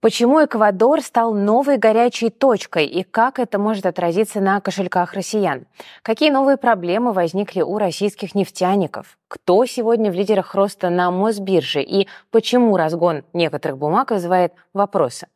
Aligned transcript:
Почему 0.00 0.44
Эквадор 0.44 1.00
стал 1.00 1.34
новой 1.34 1.76
горячей 1.76 2.30
точкой 2.30 2.86
и 2.86 3.02
как 3.02 3.40
это 3.40 3.58
может 3.58 3.84
отразиться 3.84 4.40
на 4.40 4.60
кошельках 4.60 5.12
россиян? 5.14 5.66
Какие 6.02 6.30
новые 6.30 6.56
проблемы 6.56 7.12
возникли 7.12 7.62
у 7.62 7.78
российских 7.78 8.36
нефтяников? 8.36 9.18
Кто 9.26 9.66
сегодня 9.66 10.12
в 10.12 10.14
лидерах 10.14 10.54
роста 10.54 10.88
на 10.88 11.10
Мосбирже 11.10 11.82
и 11.82 12.06
почему 12.30 12.76
разгон 12.76 13.24
некоторых 13.32 13.76
бумаг 13.76 14.12
вызывает 14.12 14.52
вопросы? 14.72 15.26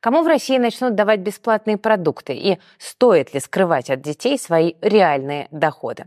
Кому 0.00 0.22
в 0.22 0.26
России 0.26 0.58
начнут 0.58 0.94
давать 0.94 1.20
бесплатные 1.20 1.78
продукты 1.78 2.34
и 2.34 2.58
стоит 2.78 3.34
ли 3.34 3.40
скрывать 3.40 3.90
от 3.90 4.00
детей 4.00 4.38
свои 4.38 4.74
реальные 4.80 5.48
доходы? 5.50 6.06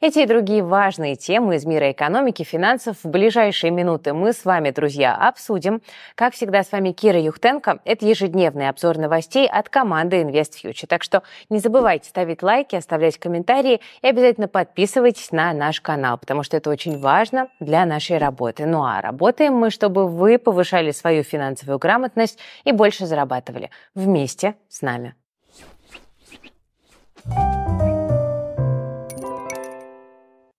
Эти 0.00 0.20
и 0.20 0.26
другие 0.26 0.62
важные 0.62 1.16
темы 1.16 1.56
из 1.56 1.64
мира 1.64 1.90
экономики, 1.90 2.44
финансов 2.44 2.98
в 3.02 3.08
ближайшие 3.08 3.72
минуты 3.72 4.12
мы 4.12 4.32
с 4.32 4.44
вами, 4.44 4.70
друзья, 4.70 5.16
обсудим. 5.16 5.82
Как 6.14 6.34
всегда, 6.34 6.62
с 6.62 6.70
вами 6.70 6.92
Кира 6.92 7.20
Юхтенко. 7.20 7.80
Это 7.84 8.06
ежедневный 8.06 8.68
обзор 8.68 8.98
новостей 8.98 9.48
от 9.48 9.68
команды 9.68 10.22
InvestFuture. 10.22 10.86
Так 10.86 11.02
что 11.02 11.22
не 11.50 11.58
забывайте 11.58 12.08
ставить 12.08 12.42
лайки, 12.42 12.76
оставлять 12.76 13.18
комментарии 13.18 13.80
и 14.02 14.06
обязательно 14.06 14.46
подписывайтесь 14.46 15.32
на 15.32 15.52
наш 15.52 15.80
канал, 15.80 16.18
потому 16.18 16.42
что 16.44 16.56
это 16.56 16.70
очень 16.70 17.00
важно 17.00 17.48
для 17.58 17.84
нашей 17.86 18.18
работы. 18.18 18.66
Ну 18.66 18.84
а 18.84 19.00
работаем 19.00 19.54
мы, 19.54 19.70
чтобы 19.70 20.06
вы 20.06 20.38
повышали 20.38 20.92
свою 20.92 21.24
финансовую 21.24 21.78
грамотность 21.78 22.38
и 22.64 22.70
больше 22.70 23.05
зарабатывали 23.06 23.70
вместе 23.94 24.56
с 24.68 24.82
нами. 24.82 25.14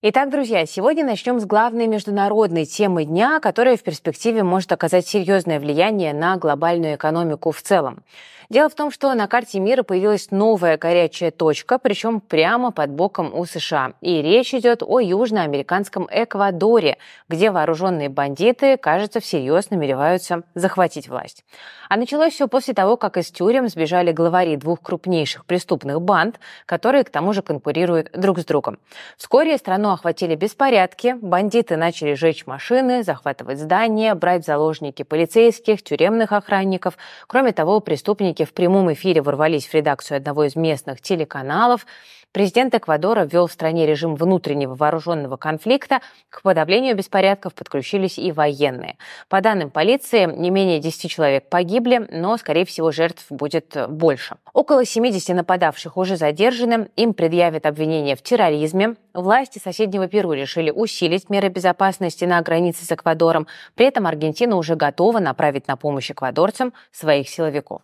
Итак, 0.00 0.30
друзья, 0.30 0.64
сегодня 0.64 1.04
начнем 1.04 1.40
с 1.40 1.44
главной 1.44 1.88
международной 1.88 2.66
темы 2.66 3.04
дня, 3.04 3.40
которая 3.40 3.76
в 3.76 3.82
перспективе 3.82 4.44
может 4.44 4.70
оказать 4.70 5.08
серьезное 5.08 5.58
влияние 5.58 6.14
на 6.14 6.36
глобальную 6.36 6.94
экономику 6.94 7.50
в 7.50 7.60
целом. 7.60 8.04
Дело 8.48 8.70
в 8.70 8.74
том, 8.74 8.90
что 8.90 9.12
на 9.12 9.26
карте 9.26 9.60
мира 9.60 9.82
появилась 9.82 10.30
новая 10.30 10.78
горячая 10.78 11.30
точка, 11.30 11.78
причем 11.78 12.20
прямо 12.20 12.70
под 12.70 12.90
боком 12.90 13.34
у 13.34 13.44
США. 13.44 13.92
И 14.00 14.22
речь 14.22 14.54
идет 14.54 14.82
о 14.82 15.00
южноамериканском 15.00 16.08
Эквадоре, 16.10 16.96
где 17.28 17.50
вооруженные 17.50 18.08
бандиты, 18.08 18.78
кажется, 18.78 19.20
всерьез 19.20 19.68
намереваются 19.68 20.44
захватить 20.54 21.08
власть. 21.08 21.44
А 21.90 21.98
началось 21.98 22.32
все 22.32 22.48
после 22.48 22.72
того, 22.72 22.96
как 22.96 23.18
из 23.18 23.30
тюрем 23.30 23.68
сбежали 23.68 24.12
главари 24.12 24.56
двух 24.56 24.80
крупнейших 24.80 25.44
преступных 25.44 26.00
банд, 26.00 26.40
которые 26.64 27.04
к 27.04 27.10
тому 27.10 27.34
же 27.34 27.42
конкурируют 27.42 28.12
друг 28.12 28.38
с 28.38 28.46
другом. 28.46 28.78
Вскоре 29.18 29.58
страну 29.58 29.87
охватили 29.90 30.34
беспорядки, 30.34 31.16
бандиты 31.20 31.76
начали 31.76 32.14
жечь 32.14 32.46
машины, 32.46 33.02
захватывать 33.02 33.58
здания, 33.58 34.14
брать 34.14 34.44
заложники 34.44 35.02
полицейских, 35.02 35.82
тюремных 35.82 36.32
охранников. 36.32 36.96
Кроме 37.26 37.52
того, 37.52 37.80
преступники 37.80 38.44
в 38.44 38.52
прямом 38.52 38.92
эфире 38.92 39.22
ворвались 39.22 39.66
в 39.66 39.74
редакцию 39.74 40.18
одного 40.18 40.44
из 40.44 40.56
местных 40.56 41.00
телеканалов. 41.00 41.86
Президент 42.32 42.74
Эквадора 42.74 43.24
ввел 43.24 43.46
в 43.46 43.52
стране 43.52 43.86
режим 43.86 44.14
внутреннего 44.14 44.74
вооруженного 44.74 45.38
конфликта. 45.38 46.00
К 46.28 46.42
подавлению 46.42 46.94
беспорядков 46.94 47.54
подключились 47.54 48.18
и 48.18 48.32
военные. 48.32 48.98
По 49.30 49.40
данным 49.40 49.70
полиции, 49.70 50.26
не 50.26 50.50
менее 50.50 50.78
10 50.78 51.10
человек 51.10 51.48
погибли, 51.48 52.06
но, 52.10 52.36
скорее 52.36 52.66
всего, 52.66 52.92
жертв 52.92 53.24
будет 53.30 53.76
больше. 53.88 54.36
Около 54.52 54.84
70 54.84 55.34
нападавших 55.34 55.96
уже 55.96 56.16
задержаны. 56.16 56.90
Им 56.96 57.14
предъявят 57.14 57.64
обвинения 57.64 58.14
в 58.14 58.22
терроризме. 58.22 58.96
Власти 59.14 59.58
соседнего 59.58 60.06
Перу 60.06 60.32
решили 60.32 60.70
усилить 60.70 61.30
меры 61.30 61.48
безопасности 61.48 62.26
на 62.26 62.42
границе 62.42 62.84
с 62.84 62.92
Эквадором. 62.92 63.46
При 63.74 63.86
этом 63.86 64.06
Аргентина 64.06 64.56
уже 64.56 64.76
готова 64.76 65.18
направить 65.18 65.66
на 65.66 65.76
помощь 65.76 66.10
эквадорцам 66.10 66.74
своих 66.92 67.28
силовиков. 67.30 67.80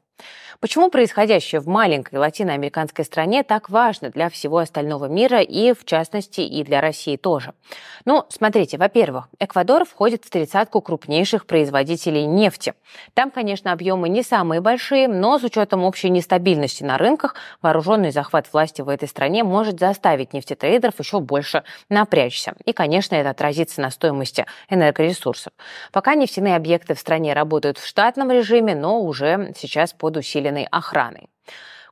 Почему 0.60 0.90
происходящее 0.90 1.60
в 1.60 1.66
маленькой 1.66 2.16
латиноамериканской 2.16 3.04
стране 3.04 3.42
так 3.42 3.70
важно 3.70 4.10
для 4.10 4.28
всего 4.28 4.58
остального 4.58 5.06
мира 5.06 5.40
и, 5.40 5.72
в 5.72 5.84
частности, 5.84 6.40
и 6.40 6.62
для 6.64 6.80
России 6.80 7.16
тоже? 7.16 7.54
Ну, 8.04 8.24
смотрите, 8.28 8.78
во-первых, 8.78 9.28
Эквадор 9.38 9.84
входит 9.84 10.24
в 10.24 10.30
тридцатку 10.30 10.80
крупнейших 10.80 11.46
производителей 11.46 12.26
нефти. 12.26 12.74
Там, 13.14 13.30
конечно, 13.30 13.72
объемы 13.72 14.08
не 14.08 14.22
самые 14.22 14.60
большие, 14.60 15.08
но 15.08 15.38
с 15.38 15.42
учетом 15.42 15.84
общей 15.84 16.10
нестабильности 16.10 16.82
на 16.82 16.98
рынках, 16.98 17.34
вооруженный 17.62 18.10
захват 18.10 18.52
власти 18.52 18.82
в 18.82 18.88
этой 18.88 19.08
стране 19.08 19.44
может 19.44 19.80
заставить 19.80 20.32
нефтетрейдеров 20.32 20.98
еще 20.98 21.20
больше 21.20 21.64
напрячься. 21.88 22.54
И, 22.64 22.72
конечно, 22.72 23.14
это 23.14 23.30
отразится 23.30 23.80
на 23.80 23.90
стоимости 23.90 24.46
энергоресурсов. 24.68 25.52
Пока 25.92 26.14
нефтяные 26.14 26.56
объекты 26.56 26.94
в 26.94 26.98
стране 26.98 27.32
работают 27.32 27.78
в 27.78 27.86
штатном 27.86 28.30
режиме, 28.30 28.74
но 28.74 29.00
уже 29.00 29.52
сейчас 29.56 29.92
под 29.92 30.16
усиленной 30.44 30.66
охраной. 30.70 31.33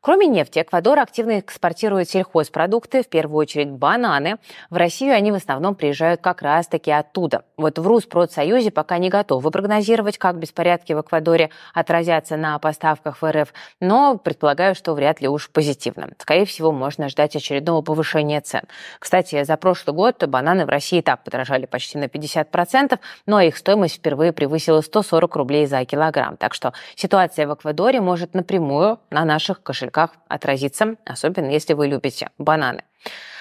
Кроме 0.05 0.27
нефти, 0.27 0.59
Эквадор 0.59 0.99
активно 0.99 1.39
экспортирует 1.39 2.11
сельхозпродукты, 2.11 3.05
в 3.05 3.09
первую 3.09 3.39
очередь 3.39 3.71
бананы. 3.71 4.39
В 4.69 4.75
Россию 4.75 5.15
они 5.15 5.31
в 5.31 5.37
основном 5.37 5.77
приезжают 5.77 6.21
как 6.21 6.43
раз-таки 6.43 6.91
оттуда. 6.91 7.45
Вот 7.57 7.79
в 7.79 7.87
Руспродсоюзе 7.87 8.73
пока 8.73 8.99
не 8.99 9.11
готовы 9.11 9.53
прогнозировать, 9.53 10.19
как 10.19 10.39
беспорядки 10.39 10.93
в 10.93 11.03
Эквадоре 11.03 11.51
отразятся 11.73 12.37
на 12.37 12.59
поставках 12.59 13.23
в 13.23 13.31
РФ, 13.31 13.55
но 13.79 14.19
предполагаю, 14.19 14.75
что 14.75 14.95
вряд 14.95 15.21
ли 15.21 15.29
уж 15.29 15.49
позитивно. 15.49 16.09
Скорее 16.19 16.47
всего, 16.47 16.73
можно 16.73 17.09
ждать 17.09 17.37
очередного 17.37 17.81
повышения 17.83 18.41
цен. 18.41 18.63
Кстати, 18.99 19.45
за 19.45 19.57
прошлый 19.57 19.95
год 19.95 20.27
бананы 20.27 20.67
в 20.67 20.69
России 20.69 20.99
и 20.99 21.03
так 21.03 21.23
подорожали 21.23 21.67
почти 21.67 21.99
на 21.99 22.07
50%, 22.07 22.99
но 23.27 23.41
их 23.41 23.57
стоимость 23.57 23.99
впервые 23.99 24.33
превысила 24.33 24.81
140 24.81 25.37
рублей 25.37 25.67
за 25.67 25.85
килограмм. 25.85 26.37
Так 26.39 26.55
что 26.55 26.73
ситуация 26.97 27.47
в 27.47 27.55
Эквадоре 27.55 28.01
может 28.01 28.35
напрямую 28.35 28.99
на 29.11 29.25
наших 29.25 29.63
кошельках 29.63 29.92
кошельках 29.93 30.11
отразится, 30.29 30.97
особенно 31.05 31.51
если 31.51 31.75
вы 31.75 31.87
любите 31.87 32.31
бананы. 32.39 32.85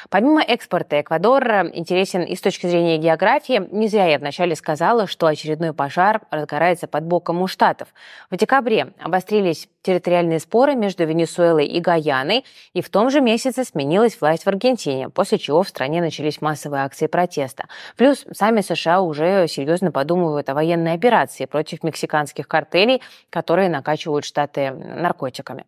Помимо 0.09 0.41
экспорта, 0.41 0.99
Эквадор 0.99 1.67
интересен 1.73 2.23
и 2.23 2.35
с 2.35 2.41
точки 2.41 2.65
зрения 2.65 2.97
географии. 2.97 3.67
Не 3.71 3.87
зря 3.87 4.07
я 4.07 4.17
вначале 4.17 4.55
сказала, 4.55 5.05
что 5.05 5.27
очередной 5.27 5.73
пожар 5.73 6.21
разгорается 6.31 6.87
под 6.87 7.03
боком 7.03 7.41
у 7.43 7.47
Штатов. 7.47 7.89
В 8.31 8.35
декабре 8.35 8.93
обострились 8.99 9.69
территориальные 9.83 10.39
споры 10.39 10.73
между 10.73 11.05
Венесуэлой 11.05 11.67
и 11.67 11.79
Гаяной, 11.79 12.43
и 12.73 12.81
в 12.81 12.89
том 12.89 13.11
же 13.11 13.21
месяце 13.21 13.63
сменилась 13.63 14.19
власть 14.19 14.43
в 14.43 14.47
Аргентине, 14.47 15.09
после 15.09 15.37
чего 15.37 15.61
в 15.61 15.69
стране 15.69 16.01
начались 16.01 16.41
массовые 16.41 16.83
акции 16.83 17.05
протеста. 17.05 17.65
Плюс 17.95 18.25
сами 18.33 18.61
США 18.61 19.01
уже 19.01 19.47
серьезно 19.47 19.91
подумывают 19.91 20.49
о 20.49 20.55
военной 20.55 20.93
операции 20.93 21.45
против 21.45 21.83
мексиканских 21.83 22.47
картелей, 22.47 23.03
которые 23.29 23.69
накачивают 23.69 24.25
Штаты 24.25 24.71
наркотиками. 24.71 25.65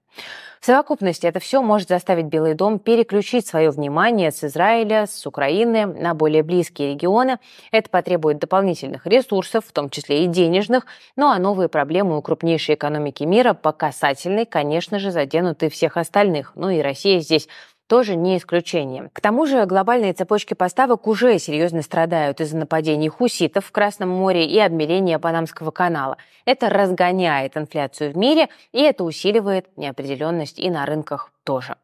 В 0.64 0.66
совокупности 0.66 1.28
это 1.28 1.42
все 1.42 1.62
может 1.62 1.90
заставить 1.90 2.28
Белый 2.28 2.54
дом 2.54 2.80
переключить 2.80 3.46
свое 3.46 3.70
внимание 3.70 4.32
с 4.32 4.46
Израиля, 4.46 5.08
с 5.08 5.28
Украины 5.28 5.86
на 5.86 6.14
более 6.14 6.42
близкие 6.42 6.94
регионы. 6.94 7.40
Это 7.74 7.90
потребует 7.90 8.40
дополнительных 8.40 9.06
ресурсов, 9.06 9.66
в 9.68 9.74
том 9.74 9.90
числе 9.90 10.24
и 10.24 10.28
денежных. 10.28 10.86
Ну 11.18 11.28
а 11.28 11.38
новые 11.38 11.68
проблемы 11.68 12.18
у 12.18 12.22
крупнейшей 12.22 12.76
экономики 12.76 13.24
мира 13.24 13.54
по 13.54 13.74
касательной, 13.74 14.46
конечно 14.46 15.00
же, 15.00 15.12
заденут 15.12 15.64
и 15.64 15.70
всех 15.70 15.98
остальных. 15.98 16.54
Ну 16.56 16.70
и 16.70 16.80
Россия 16.80 17.20
здесь 17.20 17.50
тоже 17.88 18.16
не 18.16 18.38
исключение. 18.38 19.10
К 19.14 19.22
тому 19.22 19.46
же 19.46 19.66
глобальные 19.66 20.14
цепочки 20.14 20.54
поставок 20.54 21.08
уже 21.08 21.38
серьезно 21.40 21.82
страдают 21.82 22.42
из-за 22.42 22.58
нападений 22.58 23.10
хуситов 23.10 23.66
в 23.66 23.72
Красном 23.72 24.10
море 24.10 24.46
и 24.46 24.60
обмеления 24.60 25.20
Панамского 25.20 25.72
канала. 25.72 26.18
Это 26.46 26.70
разгоняет 26.70 27.58
инфляцию 27.58 28.14
в 28.14 28.18
мире, 28.18 28.50
и 28.72 28.82
это 28.82 29.04
усиливает 29.04 29.68
неопределенность 29.78 30.60
и 30.60 30.70
на 30.70 30.86
рынках 30.86 31.32
тоже. 31.44 31.76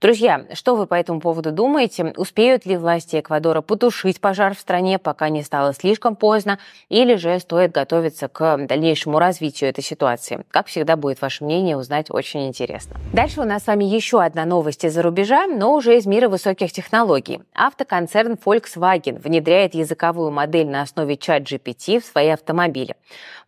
Друзья, 0.00 0.46
что 0.54 0.76
вы 0.76 0.86
по 0.86 0.94
этому 0.94 1.20
поводу 1.20 1.50
думаете? 1.50 2.12
Успеют 2.16 2.66
ли 2.66 2.76
власти 2.76 3.18
Эквадора 3.18 3.62
потушить 3.62 4.20
пожар 4.20 4.54
в 4.54 4.60
стране, 4.60 4.98
пока 5.00 5.28
не 5.28 5.42
стало 5.42 5.74
слишком 5.74 6.14
поздно, 6.14 6.60
или 6.88 7.16
же 7.16 7.38
стоит 7.40 7.72
готовиться 7.72 8.28
к 8.28 8.58
дальнейшему 8.58 9.18
развитию 9.18 9.70
этой 9.70 9.82
ситуации? 9.82 10.44
Как 10.50 10.68
всегда, 10.68 10.96
будет 10.96 11.20
ваше 11.20 11.42
мнение 11.42 11.76
узнать 11.76 12.10
очень 12.10 12.46
интересно. 12.46 12.96
Дальше 13.12 13.40
у 13.40 13.44
нас 13.44 13.64
с 13.64 13.66
вами 13.66 13.84
еще 13.84 14.22
одна 14.22 14.44
новость 14.44 14.84
из-за 14.84 15.02
рубежа, 15.02 15.48
но 15.48 15.74
уже 15.74 15.96
из 15.96 16.06
мира 16.06 16.28
высоких 16.28 16.70
технологий. 16.70 17.40
Автоконцерн 17.54 18.34
Volkswagen 18.34 19.20
внедряет 19.20 19.74
языковую 19.74 20.30
модель 20.30 20.68
на 20.68 20.82
основе 20.82 21.16
чат 21.16 21.42
GPT 21.42 22.00
в 22.00 22.04
свои 22.04 22.28
автомобили. 22.28 22.94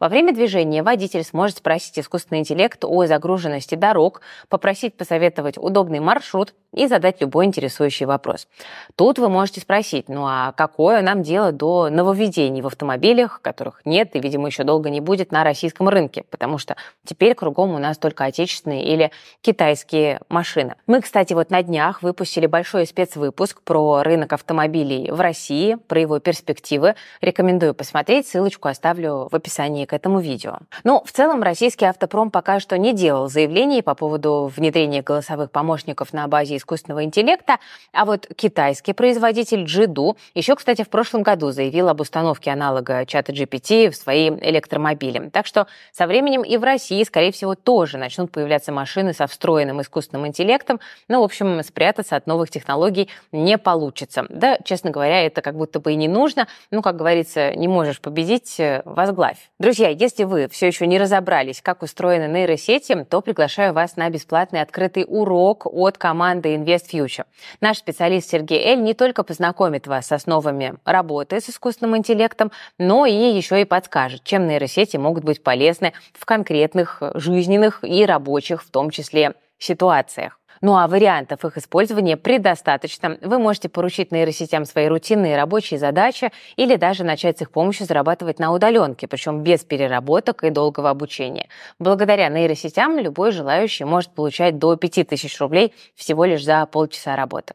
Во 0.01 0.09
время 0.09 0.33
движения 0.33 0.83
водитель 0.83 1.23
сможет 1.23 1.59
спросить 1.59 1.99
искусственный 1.99 2.41
интеллект 2.41 2.83
о 2.87 3.05
загруженности 3.05 3.75
дорог, 3.75 4.23
попросить 4.49 4.97
посоветовать 4.97 5.59
удобный 5.59 6.01
маршрут 6.01 6.55
и 6.73 6.87
задать 6.87 7.21
любой 7.21 7.45
интересующий 7.45 8.07
вопрос. 8.07 8.49
Тут 8.97 9.19
вы 9.19 9.29
можете 9.29 9.61
спросить, 9.61 10.09
ну 10.09 10.25
а 10.27 10.53
какое 10.53 11.03
нам 11.03 11.23
дело 11.23 11.53
до 11.53 11.91
нововведений 11.91 12.63
в 12.63 12.67
автомобилях, 12.67 13.43
которых 13.43 13.83
нет 13.85 14.17
и, 14.17 14.21
видимо, 14.21 14.47
еще 14.47 14.65
долго 14.65 14.89
не 14.89 15.01
будет 15.01 15.33
на 15.33 15.45
российском 15.45 15.89
рынке, 15.91 16.25
потому 16.31 16.57
что 16.57 16.77
теперь 17.05 17.35
кругом 17.35 17.75
у 17.75 17.79
нас 17.79 17.99
только 17.99 18.25
отечественные 18.25 18.85
или 18.85 19.11
китайские 19.43 20.21
машины. 20.31 20.77
Мы, 20.87 21.03
кстати, 21.03 21.35
вот 21.35 21.51
на 21.51 21.63
днях 21.63 22.03
выпустили 22.03 22.47
большой 22.47 22.87
спецвыпуск 22.87 23.61
про 23.63 24.03
рынок 24.03 24.33
автомобилей 24.33 25.11
в 25.11 25.21
России, 25.21 25.75
про 25.75 26.01
его 26.01 26.21
перспективы. 26.21 26.95
Рекомендую 27.21 27.75
посмотреть, 27.75 28.29
ссылочку 28.29 28.69
оставлю 28.69 29.29
в 29.31 29.35
описании 29.35 29.85
к 29.91 29.93
этому 29.93 30.21
видео. 30.21 30.59
Ну, 30.85 31.03
в 31.05 31.11
целом, 31.11 31.43
российский 31.43 31.85
автопром 31.85 32.31
пока 32.31 32.61
что 32.61 32.79
не 32.79 32.93
делал 32.93 33.29
заявлений 33.29 33.83
по 33.83 33.97
поводу 33.97 34.49
внедрения 34.55 35.03
голосовых 35.03 35.51
помощников 35.51 36.13
на 36.13 36.29
базе 36.29 36.59
искусственного 36.59 37.03
интеллекта, 37.03 37.59
а 37.93 38.05
вот 38.05 38.29
китайский 38.37 38.93
производитель 38.93 39.65
Jidu 39.65 40.17
еще, 40.33 40.55
кстати, 40.55 40.85
в 40.85 40.89
прошлом 40.91 41.25
году 41.25 41.51
заявил 41.51 41.89
об 41.89 42.01
установке 42.01 42.53
аналога 42.53 43.05
чата 43.05 43.33
GPT 43.33 43.91
в 43.91 43.97
свои 43.97 44.31
электромобили. 44.31 45.29
Так 45.31 45.47
что 45.47 45.67
со 45.91 46.07
временем 46.07 46.43
и 46.43 46.57
в 46.57 46.63
России, 46.63 47.03
скорее 47.03 47.33
всего, 47.33 47.57
тоже 47.57 47.99
начнут 47.99 48.31
появляться 48.31 48.71
машины 48.71 49.13
со 49.13 49.27
встроенным 49.27 49.81
искусственным 49.81 50.29
интеллектом. 50.29 50.79
Ну, 51.09 51.21
в 51.21 51.25
общем, 51.25 51.65
спрятаться 51.65 52.15
от 52.15 52.29
новых 52.29 52.49
технологий 52.49 53.09
не 53.33 53.59
получится. 53.59 54.25
Да, 54.29 54.57
честно 54.63 54.91
говоря, 54.91 55.27
это 55.27 55.43
как 55.43 55.57
будто 55.57 55.81
бы 55.81 55.95
и 55.95 55.97
не 55.97 56.07
нужно. 56.07 56.47
Ну, 56.71 56.81
как 56.81 56.95
говорится, 56.95 57.57
не 57.57 57.67
можешь 57.67 58.01
победить, 58.01 58.61
э, 58.61 58.83
возглавь. 58.85 59.51
Друзья, 59.59 59.80
если 59.89 60.25
вы 60.25 60.49
все 60.49 60.67
еще 60.67 60.87
не 60.87 60.99
разобрались, 60.99 61.63
как 61.63 61.83
устроены 61.83 62.31
нейросети, 62.31 63.07
то 63.09 63.21
приглашаю 63.21 63.73
вас 63.73 63.97
на 63.97 64.11
бесплатный 64.11 64.61
открытый 64.61 65.05
урок 65.07 65.67
от 65.67 65.97
команды 65.97 66.55
Invest 66.55 66.91
Future. 66.93 67.25
Наш 67.61 67.79
специалист 67.79 68.29
Сергей 68.29 68.61
Эль 68.61 68.83
не 68.83 68.95
только 68.95 69.23
познакомит 69.23 69.87
вас 69.87 70.07
с 70.07 70.13
основами 70.13 70.75
работы 70.85 71.41
с 71.41 71.49
искусственным 71.49 71.97
интеллектом, 71.97 72.51
но 72.79 73.07
и 73.07 73.13
еще 73.13 73.61
и 73.61 73.65
подскажет, 73.65 74.25
чем 74.25 74.47
нейросети 74.47 74.97
могут 74.97 75.25
быть 75.25 75.43
полезны 75.43 75.93
в 76.13 76.25
конкретных 76.25 77.03
жизненных 77.15 77.85
и 77.85 78.05
рабочих, 78.05 78.63
в 78.63 78.71
том 78.71 78.91
числе, 78.91 79.35
ситуациях. 79.59 80.40
Ну 80.63 80.77
а 80.77 80.87
вариантов 80.89 81.43
их 81.47 81.57
использования 81.57 82.19
предостаточно. 82.19 83.17
Вы 83.23 83.39
можете 83.39 83.71
поручить 83.71 84.13
нейросетям 84.13 84.67
свои 84.67 84.89
рутинные 84.89 85.37
рабочие 85.37 85.81
задачи 85.81 86.33
или 86.57 86.77
даже 86.77 87.03
начать 87.03 87.39
с 87.39 87.43
их 87.43 87.51
помощью 87.51 87.87
зарабатывать 87.87 88.39
на 88.39 88.53
удаленке, 88.53 89.09
причем 89.09 89.43
без 89.43 89.65
переработок 89.65 90.45
и 90.45 90.51
долгого 90.51 90.91
обучения. 90.91 91.49
Благодаря 91.79 92.29
нейросетям 92.29 92.99
любой 92.99 93.33
желающий 93.33 93.85
может 93.85 94.11
получать 94.11 94.59
до 94.59 94.77
5000 94.77 95.41
рублей 95.41 95.73
всего 95.95 96.27
лишь 96.27 96.45
за 96.45 96.67
полчаса 96.67 97.17
работы. 97.17 97.55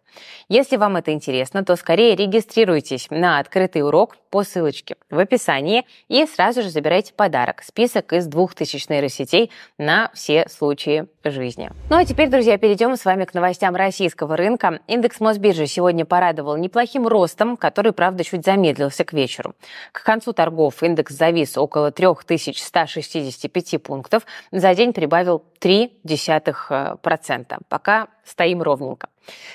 Если 0.50 0.76
вам 0.76 0.98
это 0.98 1.12
интересно, 1.12 1.64
то 1.64 1.76
скорее 1.76 2.16
регистрируйтесь 2.16 3.08
на 3.12 3.38
открытый 3.38 3.84
урок 3.84 4.18
по 4.32 4.44
ссылочке 4.44 4.96
в 5.10 5.20
описании 5.20 5.86
и 6.08 6.26
сразу 6.26 6.62
же 6.62 6.70
забирайте 6.70 7.14
подарок– 7.14 7.62
список 7.64 8.14
из 8.14 8.26
2000 8.26 8.92
нейросетей 8.92 9.52
на 9.78 10.10
все 10.14 10.48
случаи 10.50 11.08
жизни. 11.24 11.70
Ну 11.90 11.98
а 11.98 12.06
теперь, 12.06 12.30
друзья, 12.30 12.58
перейдем 12.58 12.95
с 12.96 13.06
вами 13.06 13.26
к 13.26 13.34
новостям 13.34 13.76
российского 13.76 14.38
рынка. 14.38 14.80
Индекс 14.88 15.20
Мосбиржи 15.20 15.68
сегодня 15.68 16.06
порадовал 16.06 16.58
неплохим 16.58 17.08
ростом, 17.08 17.58
который, 17.58 17.92
правда, 17.92 18.24
чуть 18.24 18.46
замедлился 18.46 19.04
к 19.04 19.14
вечеру. 19.14 19.56
К 19.92 20.04
концу 20.04 20.34
торгов 20.34 20.84
индекс 20.84 21.14
завис 21.14 21.58
около 21.58 21.92
3165 21.92 23.82
пунктов. 23.82 24.26
За 24.52 24.74
день 24.76 24.94
прибавил 24.94 25.44
0,3%. 25.62 27.58
Пока 27.70 28.08
стоим 28.26 28.62
ровненько. 28.62 29.08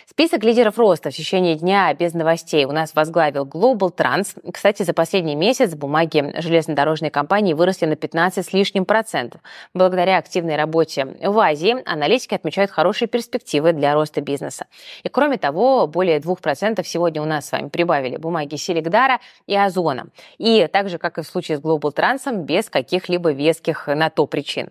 Список 0.06 0.42
лидеров 0.42 0.78
роста 0.78 1.10
в 1.10 1.14
течение 1.14 1.54
дня 1.54 1.92
без 1.94 2.14
новостей 2.14 2.64
у 2.64 2.72
нас 2.72 2.94
возглавил 2.94 3.44
Global 3.44 3.94
Trans. 3.94 4.36
Кстати, 4.52 4.82
за 4.82 4.92
последний 4.92 5.36
месяц 5.36 5.74
бумаги 5.74 6.34
железнодорожной 6.38 7.10
компании 7.10 7.54
выросли 7.54 7.86
на 7.86 7.96
15 7.96 8.44
с 8.44 8.52
лишним 8.52 8.84
процентов. 8.84 9.40
Благодаря 9.74 10.18
активной 10.18 10.56
работе 10.56 11.06
в 11.22 11.38
Азии 11.38 11.76
аналитики 11.86 12.34
отмечают 12.34 12.70
хорошие 12.70 13.08
перспективы 13.08 13.72
для 13.72 13.94
роста 13.94 14.20
бизнеса. 14.20 14.66
И 15.02 15.08
кроме 15.08 15.38
того, 15.38 15.86
более 15.86 16.18
2% 16.18 16.82
сегодня 16.84 17.22
у 17.22 17.26
нас 17.26 17.48
с 17.48 17.52
вами 17.52 17.68
прибавили 17.68 18.16
бумаги 18.16 18.56
Селегдара 18.56 19.20
и 19.46 19.56
Озона. 19.56 20.08
И 20.38 20.68
так 20.72 20.88
же, 20.88 20.98
как 20.98 21.18
и 21.18 21.22
в 21.22 21.26
случае 21.26 21.58
с 21.58 21.60
Global 21.60 21.94
Trans, 21.94 22.44
без 22.44 22.68
каких-либо 22.68 23.32
веских 23.32 23.86
на 23.86 24.10
то 24.10 24.26
причин. 24.26 24.70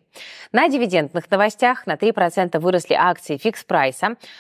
На 0.52 0.68
дивидендных 0.68 1.30
новостях 1.32 1.88
на 1.88 1.94
3% 1.94 2.60
выросли 2.60 2.96
акции 2.96 3.38
Fix 3.38 3.66
Price. 3.68 3.89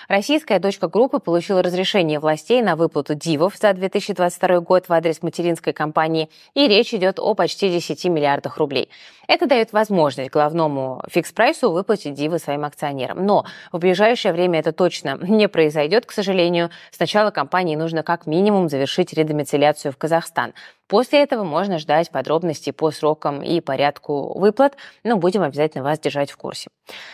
Российская 0.07 0.49
Российская 0.49 0.59
дочка 0.59 0.87
группы 0.87 1.19
получила 1.19 1.61
разрешение 1.61 2.19
властей 2.19 2.61
на 2.61 2.75
выплату 2.75 3.13
дивов 3.13 3.55
за 3.55 3.73
2022 3.73 4.59
год 4.61 4.89
в 4.89 4.93
адрес 4.93 5.21
материнской 5.21 5.73
компании, 5.73 6.29
и 6.53 6.67
речь 6.67 6.93
идет 6.93 7.19
о 7.19 7.33
почти 7.35 7.69
10 7.69 8.05
миллиардах 8.05 8.57
рублей. 8.57 8.89
Это 9.29 9.45
дает 9.45 9.73
возможность 9.73 10.31
главному 10.31 11.03
фикс-прайсу 11.07 11.69
выплатить 11.71 12.15
дивы 12.15 12.39
своим 12.39 12.65
акционерам. 12.65 13.23
Но 13.25 13.45
в 13.71 13.77
ближайшее 13.77 14.33
время 14.33 14.59
это 14.59 14.71
точно 14.71 15.19
не 15.21 15.47
произойдет, 15.47 16.07
к 16.07 16.11
сожалению. 16.11 16.71
Сначала 16.89 17.29
компании 17.29 17.75
нужно 17.75 18.01
как 18.01 18.25
минимум 18.25 18.69
завершить 18.69 19.13
редомицеляцию 19.13 19.91
в 19.91 19.97
Казахстан. 19.97 20.53
После 20.87 21.21
этого 21.21 21.43
можно 21.43 21.77
ждать 21.77 22.09
подробностей 22.09 22.73
по 22.73 22.89
срокам 22.89 23.43
и 23.43 23.61
порядку 23.61 24.37
выплат, 24.39 24.75
но 25.03 25.17
будем 25.17 25.43
обязательно 25.43 25.83
вас 25.83 25.99
держать 25.99 26.31
в 26.31 26.37
курсе. 26.37 26.69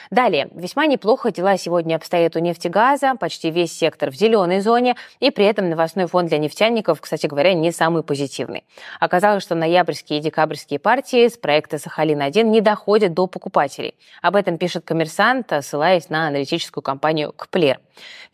Далее. 0.09 0.47
Весьма 0.53 0.85
неплохо 0.85 1.29
дела 1.33 1.57
сегодня 1.57 1.97
обстоят 1.97 2.24
у 2.35 2.39
нефтегаза, 2.39 3.15
почти 3.15 3.51
весь 3.51 3.77
сектор 3.77 4.09
в 4.09 4.15
зеленой 4.15 4.61
зоне, 4.61 4.95
и 5.19 5.31
при 5.31 5.45
этом 5.45 5.69
новостной 5.69 6.07
фон 6.07 6.27
для 6.27 6.37
нефтяников, 6.37 7.01
кстати 7.01 7.27
говоря, 7.27 7.53
не 7.53 7.71
самый 7.71 8.03
позитивный. 8.03 8.63
Оказалось, 8.99 9.43
что 9.43 9.55
ноябрьские 9.55 10.19
и 10.19 10.21
декабрьские 10.21 10.79
партии 10.79 11.27
с 11.27 11.37
проекта 11.37 11.77
«Сахалин-1» 11.77 12.43
не 12.43 12.61
доходят 12.61 13.13
до 13.13 13.27
покупателей. 13.27 13.95
Об 14.21 14.35
этом 14.35 14.57
пишет 14.57 14.85
коммерсант, 14.85 15.51
ссылаясь 15.61 16.09
на 16.09 16.27
аналитическую 16.27 16.81
компанию 16.81 17.33
«Кплер». 17.35 17.79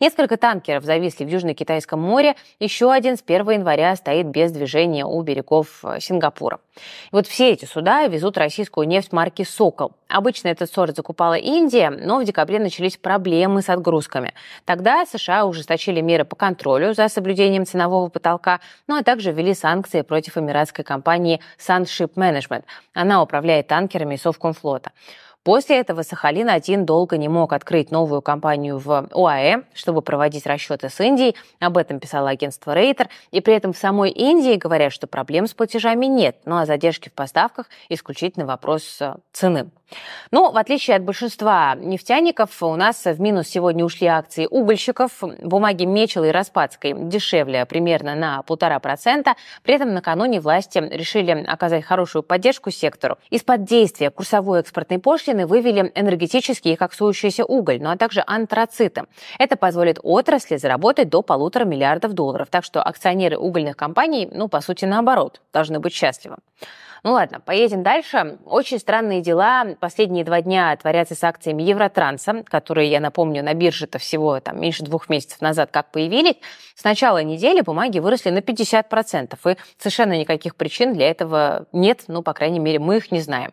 Несколько 0.00 0.36
танкеров 0.36 0.84
зависли 0.84 1.24
в 1.24 1.28
Южно-Китайском 1.28 2.00
море, 2.00 2.34
еще 2.58 2.90
один 2.90 3.16
с 3.16 3.22
1 3.24 3.50
января 3.50 3.94
стоит 3.94 4.26
без 4.26 4.50
движения 4.50 5.04
у 5.04 5.22
берегов 5.22 5.84
э, 5.84 6.00
Сингапура. 6.00 6.58
И 6.76 7.14
вот 7.14 7.26
все 7.26 7.50
эти 7.52 7.64
суда 7.66 8.06
везут 8.06 8.38
российскую 8.38 8.88
нефть 8.88 9.12
марки 9.12 9.44
«Сокол». 9.44 9.92
Обычно 10.08 10.48
этот 10.48 10.72
сорт 10.72 10.96
закупала 10.96 11.34
Индия, 11.34 11.90
но 11.90 12.18
в 12.18 12.24
декабре 12.24 12.58
начались 12.58 12.96
проблемы 12.96 13.62
с 13.62 13.68
отгрузками. 13.82 14.32
Тогда 14.64 15.04
США 15.04 15.44
ужесточили 15.44 16.00
меры 16.00 16.24
по 16.24 16.36
контролю 16.36 16.94
за 16.94 17.08
соблюдением 17.08 17.66
ценового 17.66 18.08
потолка, 18.08 18.60
ну 18.86 18.96
а 18.96 19.02
также 19.02 19.32
ввели 19.32 19.54
санкции 19.54 20.02
против 20.02 20.38
эмиратской 20.38 20.84
компании 20.84 21.40
Sunship 21.58 22.14
Management. 22.14 22.64
Она 22.94 23.22
управляет 23.22 23.66
танкерами 23.66 24.16
Совкомфлота. 24.16 24.92
После 25.44 25.80
этого 25.80 26.02
Сахалин-1 26.02 26.84
долго 26.84 27.16
не 27.16 27.28
мог 27.28 27.52
открыть 27.52 27.90
новую 27.90 28.22
компанию 28.22 28.78
в 28.78 29.08
ОАЭ, 29.12 29.62
чтобы 29.74 30.00
проводить 30.00 30.46
расчеты 30.46 30.88
с 30.88 31.00
Индией. 31.00 31.34
Об 31.58 31.78
этом 31.78 31.98
писало 31.98 32.30
агентство 32.30 32.72
Рейтер. 32.72 33.08
И 33.32 33.40
при 33.40 33.54
этом 33.54 33.72
в 33.72 33.78
самой 33.78 34.10
Индии 34.10 34.54
говорят, 34.54 34.92
что 34.92 35.08
проблем 35.08 35.48
с 35.48 35.54
платежами 35.54 36.06
нет, 36.06 36.36
ну 36.44 36.58
а 36.58 36.66
задержки 36.66 37.08
в 37.08 37.12
поставках– 37.12 37.66
исключительно 37.88 38.46
вопрос 38.46 38.98
э, 39.00 39.16
цены. 39.32 39.70
Но, 40.30 40.50
в 40.50 40.56
отличие 40.56 40.96
от 40.96 41.02
большинства 41.02 41.74
нефтяников, 41.74 42.62
у 42.62 42.74
нас 42.76 43.04
в 43.04 43.20
минус 43.20 43.48
сегодня 43.48 43.84
ушли 43.84 44.06
акции 44.06 44.46
угольщиков. 44.50 45.22
Бумаги 45.42 45.84
Мечел 45.84 46.24
и 46.24 46.30
Распадской 46.30 46.94
дешевле 46.94 47.66
примерно 47.66 48.14
на 48.14 48.42
полтора 48.42 48.78
процента. 48.78 49.34
При 49.62 49.74
этом 49.74 49.92
накануне 49.94 50.40
власти 50.40 50.78
решили 50.78 51.32
оказать 51.46 51.84
хорошую 51.84 52.22
поддержку 52.22 52.70
сектору. 52.70 53.18
Из-под 53.30 53.64
действия 53.64 54.10
курсовой 54.10 54.60
экспортной 54.60 54.98
пошлины 54.98 55.31
вывели 55.40 55.90
энергетический 55.94 56.74
и 56.74 56.76
коксующийся 56.76 57.44
уголь, 57.44 57.80
ну 57.80 57.90
а 57.90 57.96
также 57.96 58.22
антрациты. 58.26 59.04
Это 59.38 59.56
позволит 59.56 59.98
отрасли 60.02 60.56
заработать 60.56 61.08
до 61.08 61.22
полутора 61.22 61.64
миллиардов 61.64 62.12
долларов. 62.12 62.48
Так 62.50 62.64
что 62.64 62.82
акционеры 62.82 63.36
угольных 63.38 63.76
компаний, 63.76 64.28
ну, 64.30 64.48
по 64.48 64.60
сути, 64.60 64.84
наоборот, 64.84 65.40
должны 65.52 65.80
быть 65.80 65.92
счастливы. 65.92 66.36
Ну 67.04 67.14
ладно, 67.14 67.40
поедем 67.40 67.82
дальше. 67.82 68.38
Очень 68.44 68.78
странные 68.78 69.22
дела 69.22 69.66
последние 69.80 70.24
два 70.24 70.40
дня 70.40 70.76
творятся 70.76 71.16
с 71.16 71.24
акциями 71.24 71.64
Евротранса, 71.64 72.44
которые, 72.44 72.88
я 72.92 73.00
напомню, 73.00 73.42
на 73.42 73.54
бирже-то 73.54 73.98
всего 73.98 74.38
там, 74.38 74.60
меньше 74.60 74.84
двух 74.84 75.08
месяцев 75.08 75.40
назад 75.40 75.70
как 75.72 75.90
появились. 75.90 76.36
С 76.76 76.84
начала 76.84 77.20
недели 77.20 77.60
бумаги 77.60 77.98
выросли 77.98 78.30
на 78.30 78.38
50%, 78.38 79.36
и 79.50 79.56
совершенно 79.78 80.16
никаких 80.16 80.54
причин 80.54 80.94
для 80.94 81.10
этого 81.10 81.66
нет, 81.72 82.04
ну, 82.06 82.22
по 82.22 82.34
крайней 82.34 82.60
мере, 82.60 82.78
мы 82.78 82.98
их 82.98 83.10
не 83.10 83.20
знаем. 83.20 83.52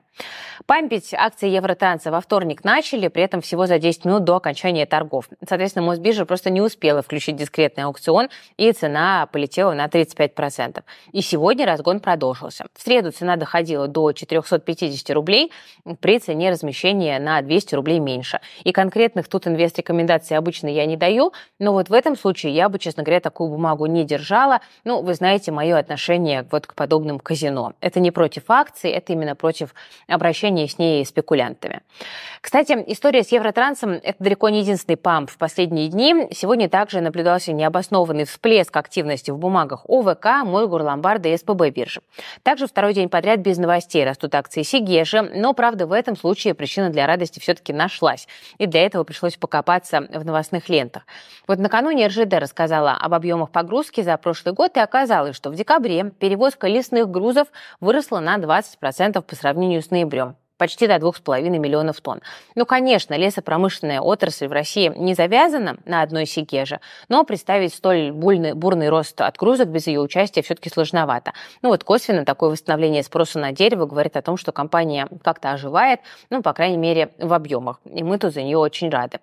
Пампить 0.66 1.14
акции 1.14 1.50
Евротранса 1.50 2.12
во 2.12 2.22
вторник 2.22 2.64
начали, 2.64 3.08
при 3.08 3.24
этом 3.24 3.42
всего 3.42 3.66
за 3.66 3.80
10 3.80 4.06
минут 4.06 4.26
до 4.26 4.36
окончания 4.36 4.86
торгов. 4.86 5.28
Соответственно, 5.48 5.86
Мосбиржа 5.86 6.26
просто 6.26 6.50
не 6.50 6.62
успела 6.62 7.02
включить 7.02 7.36
дискретный 7.36 7.86
аукцион, 7.86 8.30
и 8.58 8.72
цена 8.72 9.28
полетела 9.32 9.74
на 9.74 9.88
35%. 9.88 10.84
И 11.14 11.22
сегодня 11.22 11.66
разгон 11.66 12.00
продолжился. 12.00 12.68
В 12.76 12.82
среду 12.82 13.12
цена 13.12 13.38
доходила 13.40 13.88
до 13.88 14.12
450 14.12 15.10
рублей 15.16 15.52
при 16.00 16.20
цене 16.20 16.52
размещения 16.52 17.20
на 17.20 17.42
200 17.42 17.76
рублей 17.76 18.00
меньше. 18.00 18.40
И 18.64 18.72
конкретных 18.72 19.28
тут 19.28 19.48
инвест-рекомендаций 19.48 20.38
обычно 20.38 20.68
я 20.68 20.86
не 20.86 20.98
даю, 20.98 21.34
но 21.58 21.74
вот 21.74 21.90
в 21.90 21.94
этом 21.94 22.16
случае 22.16 22.54
я 22.54 22.70
бы, 22.70 22.78
честно 22.80 23.04
говоря, 23.04 23.20
такую 23.20 23.50
бумагу 23.50 23.86
не 23.86 24.04
держала. 24.04 24.60
Ну, 24.84 25.02
вы 25.02 25.14
знаете 25.14 25.52
мое 25.52 25.78
отношение 25.78 26.46
вот 26.52 26.68
к 26.68 26.76
подобным 26.76 27.20
казино. 27.20 27.74
Это 27.82 28.00
не 28.00 28.12
против 28.12 28.44
акций, 28.50 28.92
это 28.92 29.14
именно 29.14 29.36
против 29.36 29.74
обращения 30.08 30.68
с 30.68 30.78
ней 30.78 31.06
спекулянтами. 31.06 31.82
Кстати, 32.42 32.84
история 32.88 33.24
с 33.24 33.32
Евротрансом– 33.32 33.92
это 34.04 34.24
далеко 34.24 34.50
не 34.50 34.62
единственный 34.62 34.96
памп 34.96 35.30
в 35.30 35.38
последние 35.38 35.88
дни. 35.90 36.28
Сегодня 36.32 36.70
также 36.70 37.02
наблюдался 37.02 37.54
необоснованный 37.54 38.26
всплеск 38.26 38.76
активности 38.76 39.32
в 39.32 39.38
бумагах 39.38 39.86
ОВК, 39.88 40.46
Мойгур, 40.46 40.82
Ломбарда 40.82 41.30
и 41.30 41.38
СПБ 41.38 41.70
биржи. 41.70 42.02
Также 42.44 42.66
второй 42.68 42.94
день 42.94 43.10
подряд 43.10 43.29
без 43.38 43.58
новостей 43.58 44.04
растут 44.04 44.36
акции 44.36 44.64
Сигежи, 44.64 45.22
но, 45.22 45.54
правда, 45.54 45.88
в 45.88 45.92
этом 45.92 46.16
случае 46.16 46.54
причина 46.54 46.90
для 46.90 47.08
радости 47.08 47.40
все-таки 47.40 47.74
нашлась. 47.74 48.28
И 48.58 48.66
для 48.66 48.86
этого 48.86 49.04
пришлось 49.04 49.38
покопаться 49.38 50.02
в 50.02 50.26
новостных 50.26 50.70
лентах. 50.70 51.04
Вот 51.48 51.60
накануне 51.60 52.08
РЖД 52.08 52.34
рассказала 52.34 52.94
об 52.94 53.14
объемах 53.14 53.52
погрузки 53.52 54.02
за 54.02 54.18
прошлый 54.18 54.54
год, 54.54 54.78
и 54.78 54.80
оказалось, 54.80 55.36
что 55.36 55.50
в 55.50 55.56
декабре 55.56 56.12
перевозка 56.20 56.68
лесных 56.68 57.10
грузов 57.10 57.48
выросла 57.80 58.20
на 58.20 58.38
20% 58.38 59.22
по 59.22 59.36
сравнению 59.36 59.82
с 59.82 59.90
ноябрем 59.90 60.36
почти 60.60 60.88
до 60.88 60.98
2,5 60.98 61.42
миллионов 61.58 62.02
тонн. 62.02 62.22
Ну, 62.54 62.66
конечно, 62.66 63.16
лесопромышленная 63.16 64.02
отрасль 64.02 64.48
в 64.48 64.52
России 64.52 64.92
не 64.96 65.16
завязана 65.16 65.78
на 65.86 66.02
одной 66.02 66.26
сигеже, 66.26 66.82
но 67.08 67.24
представить 67.24 67.74
столь 67.74 68.12
бурный, 68.12 68.54
бурный 68.54 68.90
рост 68.90 69.20
отгрузок 69.22 69.70
без 69.70 69.88
ее 69.88 70.02
участия 70.02 70.42
все-таки 70.42 70.70
сложновато. 70.70 71.32
Ну 71.62 71.70
вот 71.70 71.84
косвенно 71.84 72.26
такое 72.26 72.52
восстановление 72.52 73.04
спроса 73.04 73.40
на 73.40 73.54
дерево 73.54 73.86
говорит 73.86 74.18
о 74.18 74.22
том, 74.22 74.36
что 74.36 74.52
компания 74.52 75.08
как-то 75.24 75.52
оживает, 75.52 76.02
ну, 76.30 76.42
по 76.42 76.52
крайней 76.52 76.78
мере, 76.78 77.12
в 77.18 77.34
объемах. 77.34 77.80
И 77.86 78.04
мы 78.04 78.18
тут 78.18 78.34
за 78.34 78.44
нее 78.44 78.58
очень 78.58 78.90
рады. 78.90 79.20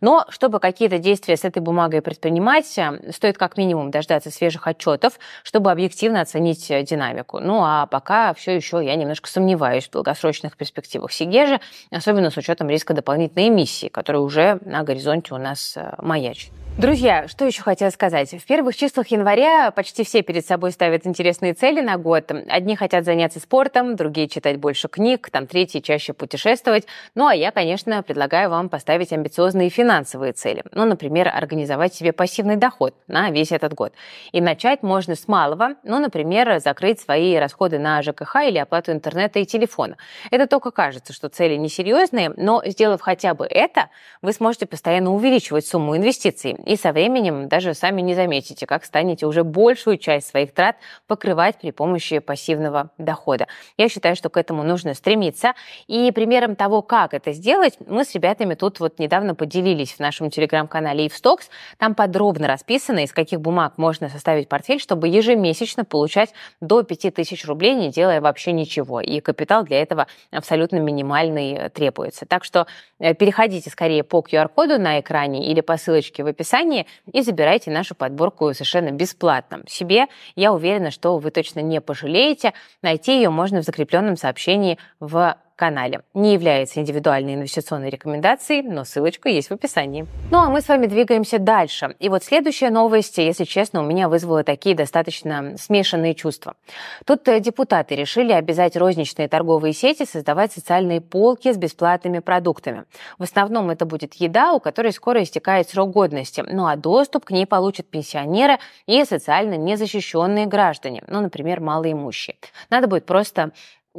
Но 0.00 0.24
чтобы 0.30 0.58
какие-то 0.58 0.98
действия 0.98 1.36
с 1.36 1.44
этой 1.44 1.60
бумагой 1.60 2.00
предпринимать, 2.00 2.78
э, 2.78 3.12
стоит 3.12 3.36
как 3.36 3.58
минимум 3.58 3.90
дождаться 3.90 4.30
свежих 4.30 4.66
отчетов, 4.66 5.18
чтобы 5.42 5.70
объективно 5.70 6.22
оценить 6.22 6.70
э, 6.70 6.82
динамику. 6.82 7.40
Ну 7.40 7.60
а 7.62 7.86
пока 7.86 8.32
все 8.32 8.56
еще 8.56 8.82
я 8.82 8.96
немножко 8.96 9.28
сомневаюсь 9.28 9.86
в 9.86 9.90
долгосрочных 9.90 10.56
перспективах 10.56 10.77
перспективах 10.78 11.12
Сигежи, 11.12 11.60
особенно 11.90 12.30
с 12.30 12.36
учетом 12.36 12.68
риска 12.68 12.94
дополнительной 12.94 13.48
эмиссии, 13.48 13.88
которая 13.88 14.22
уже 14.22 14.58
на 14.64 14.82
горизонте 14.82 15.34
у 15.34 15.38
нас 15.38 15.74
э, 15.76 15.94
маячит. 15.98 16.52
Друзья, 16.78 17.26
что 17.26 17.44
еще 17.44 17.62
хотела 17.62 17.90
сказать? 17.90 18.30
В 18.30 18.46
первых 18.46 18.76
числах 18.76 19.08
января 19.08 19.72
почти 19.72 20.04
все 20.04 20.22
перед 20.22 20.46
собой 20.46 20.70
ставят 20.70 21.08
интересные 21.08 21.52
цели 21.52 21.80
на 21.80 21.96
год. 21.96 22.30
Одни 22.46 22.76
хотят 22.76 23.04
заняться 23.04 23.40
спортом, 23.40 23.96
другие 23.96 24.28
читать 24.28 24.58
больше 24.58 24.86
книг, 24.86 25.28
там 25.32 25.48
третьи 25.48 25.80
чаще 25.80 26.12
путешествовать. 26.12 26.86
Ну, 27.16 27.26
а 27.26 27.34
я, 27.34 27.50
конечно, 27.50 28.04
предлагаю 28.04 28.48
вам 28.50 28.68
поставить 28.68 29.12
амбициозные 29.12 29.70
финансовые 29.70 30.34
цели. 30.34 30.62
Ну, 30.70 30.84
например, 30.84 31.26
организовать 31.26 31.94
себе 31.94 32.12
пассивный 32.12 32.54
доход 32.54 32.94
на 33.08 33.32
весь 33.32 33.50
этот 33.50 33.74
год. 33.74 33.92
И 34.30 34.40
начать 34.40 34.84
можно 34.84 35.16
с 35.16 35.26
малого. 35.26 35.70
Ну, 35.82 35.98
например, 35.98 36.60
закрыть 36.60 37.00
свои 37.00 37.34
расходы 37.34 37.80
на 37.80 38.00
ЖКХ 38.02 38.36
или 38.46 38.58
оплату 38.58 38.92
интернета 38.92 39.40
и 39.40 39.46
телефона. 39.46 39.96
Это 40.30 40.46
только 40.46 40.70
кажется, 40.70 41.12
что 41.12 41.28
цели 41.28 41.56
несерьезные, 41.56 42.32
но 42.36 42.62
сделав 42.64 43.00
хотя 43.00 43.34
бы 43.34 43.46
это, 43.46 43.88
вы 44.22 44.32
сможете 44.32 44.66
постоянно 44.66 45.12
увеличивать 45.12 45.66
сумму 45.66 45.96
инвестиций 45.96 46.56
и 46.68 46.76
со 46.76 46.92
временем 46.92 47.48
даже 47.48 47.72
сами 47.72 48.02
не 48.02 48.14
заметите, 48.14 48.66
как 48.66 48.84
станете 48.84 49.24
уже 49.24 49.42
большую 49.42 49.96
часть 49.96 50.28
своих 50.28 50.52
трат 50.52 50.76
покрывать 51.06 51.56
при 51.58 51.70
помощи 51.70 52.18
пассивного 52.18 52.90
дохода. 52.98 53.46
Я 53.78 53.88
считаю, 53.88 54.14
что 54.16 54.28
к 54.28 54.36
этому 54.36 54.62
нужно 54.62 54.92
стремиться. 54.92 55.54
И 55.86 56.12
примером 56.12 56.56
того, 56.56 56.82
как 56.82 57.14
это 57.14 57.32
сделать, 57.32 57.78
мы 57.86 58.04
с 58.04 58.14
ребятами 58.14 58.52
тут 58.52 58.80
вот 58.80 58.98
недавно 58.98 59.34
поделились 59.34 59.92
в 59.92 60.00
нашем 60.00 60.28
телеграм-канале 60.28 61.06
Ивстокс. 61.06 61.48
Там 61.78 61.94
подробно 61.94 62.46
расписано, 62.46 63.02
из 63.02 63.12
каких 63.12 63.40
бумаг 63.40 63.78
можно 63.78 64.10
составить 64.10 64.50
портфель, 64.50 64.78
чтобы 64.78 65.08
ежемесячно 65.08 65.86
получать 65.86 66.34
до 66.60 66.82
5000 66.82 67.46
рублей, 67.46 67.76
не 67.76 67.88
делая 67.88 68.20
вообще 68.20 68.52
ничего. 68.52 69.00
И 69.00 69.20
капитал 69.20 69.64
для 69.64 69.80
этого 69.80 70.06
абсолютно 70.30 70.76
минимальный 70.76 71.70
требуется. 71.70 72.26
Так 72.26 72.44
что 72.44 72.66
э, 72.98 73.14
переходите 73.14 73.70
скорее 73.70 74.04
по 74.04 74.20
QR-коду 74.20 74.78
на 74.78 75.00
экране 75.00 75.50
или 75.50 75.62
по 75.62 75.78
ссылочке 75.78 76.22
в 76.22 76.26
описании 76.26 76.57
описании 76.58 76.86
и 77.12 77.22
забирайте 77.22 77.70
нашу 77.70 77.94
подборку 77.94 78.52
совершенно 78.52 78.90
бесплатно. 78.90 79.62
Себе 79.66 80.06
я 80.36 80.52
уверена, 80.52 80.90
что 80.90 81.18
вы 81.18 81.30
точно 81.30 81.60
не 81.60 81.80
пожалеете. 81.80 82.52
Найти 82.82 83.16
ее 83.16 83.30
можно 83.30 83.60
в 83.60 83.64
закрепленном 83.64 84.16
сообщении 84.16 84.78
в 85.00 85.36
канале. 85.58 86.00
Не 86.14 86.32
является 86.32 86.80
индивидуальной 86.80 87.34
инвестиционной 87.34 87.90
рекомендацией, 87.90 88.62
но 88.62 88.84
ссылочка 88.84 89.28
есть 89.28 89.50
в 89.50 89.52
описании. 89.52 90.06
Ну 90.30 90.38
а 90.38 90.48
мы 90.48 90.60
с 90.62 90.68
вами 90.68 90.86
двигаемся 90.86 91.38
дальше. 91.38 91.96
И 91.98 92.08
вот 92.08 92.24
следующая 92.24 92.70
новость, 92.70 93.18
если 93.18 93.44
честно, 93.44 93.82
у 93.82 93.84
меня 93.84 94.08
вызвала 94.08 94.44
такие 94.44 94.74
достаточно 94.74 95.56
смешанные 95.58 96.14
чувства. 96.14 96.54
Тут 97.04 97.26
э, 97.28 97.40
депутаты 97.40 97.96
решили 97.96 98.32
обязать 98.32 98.76
розничные 98.76 99.28
торговые 99.28 99.74
сети 99.74 100.06
создавать 100.06 100.52
социальные 100.52 101.00
полки 101.00 101.52
с 101.52 101.56
бесплатными 101.56 102.20
продуктами. 102.20 102.84
В 103.18 103.24
основном 103.24 103.70
это 103.70 103.84
будет 103.84 104.14
еда, 104.14 104.52
у 104.52 104.60
которой 104.60 104.92
скоро 104.92 105.22
истекает 105.22 105.68
срок 105.68 105.90
годности, 105.90 106.44
ну 106.48 106.66
а 106.66 106.76
доступ 106.76 107.24
к 107.24 107.30
ней 107.32 107.46
получат 107.46 107.90
пенсионеры 107.90 108.58
и 108.86 109.04
социально 109.04 109.54
незащищенные 109.54 110.46
граждане, 110.46 111.02
ну, 111.08 111.20
например, 111.20 111.60
малоимущие. 111.60 112.36
Надо 112.70 112.86
будет 112.86 113.06
просто 113.06 113.50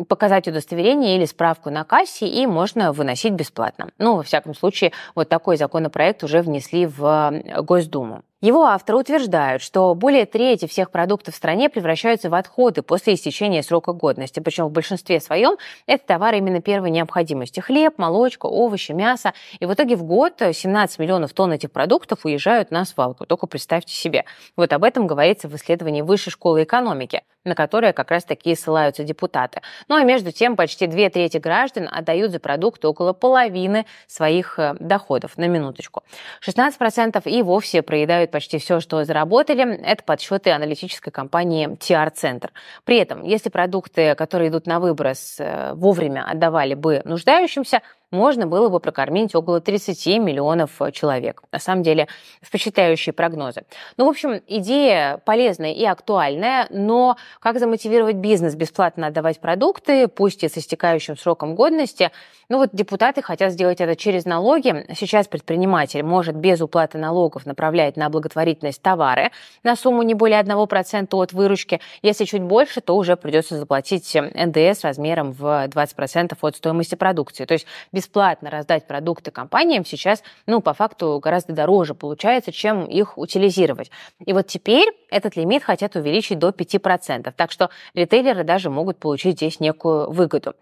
показать 0.07 0.47
удостоверение 0.47 1.17
или 1.17 1.25
справку 1.25 1.69
на 1.69 1.83
кассе, 1.83 2.27
и 2.27 2.47
можно 2.47 2.91
выносить 2.93 3.33
бесплатно. 3.33 3.89
Ну, 3.97 4.17
во 4.17 4.23
всяком 4.23 4.55
случае, 4.55 4.91
вот 5.15 5.29
такой 5.29 5.57
законопроект 5.57 6.23
уже 6.23 6.41
внесли 6.41 6.85
в 6.85 7.43
Госдуму. 7.61 8.23
Его 8.41 8.63
авторы 8.63 8.99
утверждают, 8.99 9.61
что 9.61 9.93
более 9.95 10.25
трети 10.25 10.65
всех 10.65 10.91
продуктов 10.91 11.33
в 11.33 11.37
стране 11.37 11.69
превращаются 11.69 12.29
в 12.29 12.35
отходы 12.35 12.81
после 12.81 13.15
истечения 13.15 13.61
срока 13.61 13.91
годности. 13.91 14.39
Причем 14.39 14.67
в 14.67 14.71
большинстве 14.71 15.19
своем 15.19 15.57
это 15.87 16.07
товары 16.07 16.37
именно 16.37 16.61
первой 16.61 16.89
необходимости. 16.89 17.59
Хлеб, 17.59 17.97
молочка, 17.97 18.45
овощи, 18.45 18.93
мясо. 18.93 19.33
И 19.59 19.65
в 19.65 19.73
итоге 19.73 19.97
в 19.97 20.03
год 20.03 20.35
17 20.39 20.99
миллионов 20.99 21.33
тонн 21.33 21.51
этих 21.51 21.69
продуктов 21.69 22.23
уезжают 22.23 22.71
на 22.71 22.85
свалку. 22.85 23.25
Только 23.25 23.45
представьте 23.45 23.93
себе. 23.93 24.23
Вот 24.55 24.71
об 24.71 24.85
этом 24.85 25.05
говорится 25.05 25.49
в 25.49 25.55
исследовании 25.57 26.01
Высшей 26.01 26.31
школы 26.31 26.63
экономики 26.63 27.23
на 27.45 27.55
которое 27.55 27.93
как 27.93 28.11
раз 28.11 28.23
таки 28.23 28.55
ссылаются 28.55 29.03
депутаты. 29.03 29.61
Ну 29.87 29.95
а 29.95 30.03
между 30.03 30.31
тем 30.31 30.55
почти 30.55 30.87
две 30.87 31.09
трети 31.09 31.37
граждан 31.37 31.89
отдают 31.91 32.31
за 32.31 32.39
продукты 32.39 32.87
около 32.87 33.13
половины 33.13 33.85
своих 34.07 34.59
э, 34.59 34.75
доходов, 34.79 35.37
на 35.37 35.47
минуточку. 35.47 36.03
16% 36.45 37.21
и 37.29 37.41
вовсе 37.41 37.81
проедают 37.81 38.28
почти 38.31 38.57
все, 38.57 38.79
что 38.79 39.03
заработали. 39.03 39.75
Это 39.75 40.03
подсчеты 40.03 40.51
аналитической 40.51 41.11
компании 41.11 41.67
TR-центр. 41.67 42.51
При 42.83 42.97
этом, 42.97 43.23
если 43.23 43.49
продукты, 43.49 44.15
которые 44.15 44.49
идут 44.49 44.65
на 44.67 44.79
выброс, 44.79 45.35
э, 45.39 45.73
вовремя 45.73 46.25
отдавали 46.29 46.73
бы 46.73 47.01
нуждающимся, 47.05 47.81
можно 48.11 48.47
было 48.47 48.69
бы 48.69 48.79
прокормить 48.79 49.35
около 49.35 49.61
30 49.61 50.07
миллионов 50.19 50.81
э, 50.81 50.91
человек. 50.91 51.43
На 51.51 51.59
самом 51.59 51.83
деле 51.83 52.07
впечатляющие 52.41 53.13
прогнозы. 53.13 53.63
Ну, 53.97 54.05
в 54.05 54.09
общем, 54.09 54.41
идея 54.47 55.21
полезная 55.25 55.73
и 55.73 55.85
актуальная, 55.85 56.67
но 56.69 57.17
как 57.39 57.59
замотивировать 57.59 58.15
бизнес 58.15 58.55
бесплатно 58.55 59.07
отдавать 59.07 59.39
продукты, 59.39 60.07
пусть 60.07 60.43
и 60.43 60.49
с 60.49 60.57
истекающим 60.57 61.17
сроком 61.17 61.55
годности, 61.55 62.11
ну 62.49 62.57
вот 62.57 62.69
депутаты 62.73 63.21
хотят 63.21 63.51
сделать 63.51 63.79
это 63.79 63.95
через 63.95 64.25
налоги. 64.25 64.85
Сейчас 64.95 65.27
предприниматель 65.27 66.01
может 66.01 66.35
без 66.35 66.61
уплаты 66.61 66.97
налогов 66.97 67.45
направлять 67.45 67.95
на 67.95 68.09
благотворительность 68.09 68.81
товары 68.81 69.29
на 69.63 69.75
сумму 69.75 70.01
не 70.01 70.15
более 70.15 70.41
1% 70.41 71.07
от 71.11 71.33
выручки. 71.33 71.79
Если 72.01 72.25
чуть 72.25 72.41
больше, 72.41 72.81
то 72.81 72.95
уже 72.97 73.15
придется 73.17 73.57
заплатить 73.57 74.15
НДС 74.15 74.83
размером 74.83 75.31
в 75.31 75.43
20% 75.43 76.35
от 76.41 76.55
стоимости 76.55 76.95
продукции. 76.95 77.45
То 77.45 77.53
есть 77.53 77.67
бесплатно 77.99 78.49
раздать 78.49 78.87
продукты 78.87 79.29
компаниям 79.29 79.83
сейчас, 79.83 80.23
ну, 80.45 80.61
по 80.61 80.73
факту 80.73 81.19
гораздо 81.21 81.51
дороже 81.51 81.93
получается, 81.93 82.53
чем 82.53 82.85
их 82.85 83.17
утилизировать. 83.17 83.91
И 84.25 84.31
вот 84.31 84.47
теперь 84.47 84.87
этот 85.09 85.35
лимит 85.35 85.63
хотят 85.63 85.95
увеличить 85.95 86.39
до 86.39 86.49
5%. 86.49 87.33
Так 87.35 87.51
что 87.51 87.69
ритейлеры 87.93 88.43
даже 88.43 88.69
могут 88.69 88.97
получить 88.97 89.37
здесь 89.37 89.59
некую 89.59 90.11
выгоду. 90.11 90.53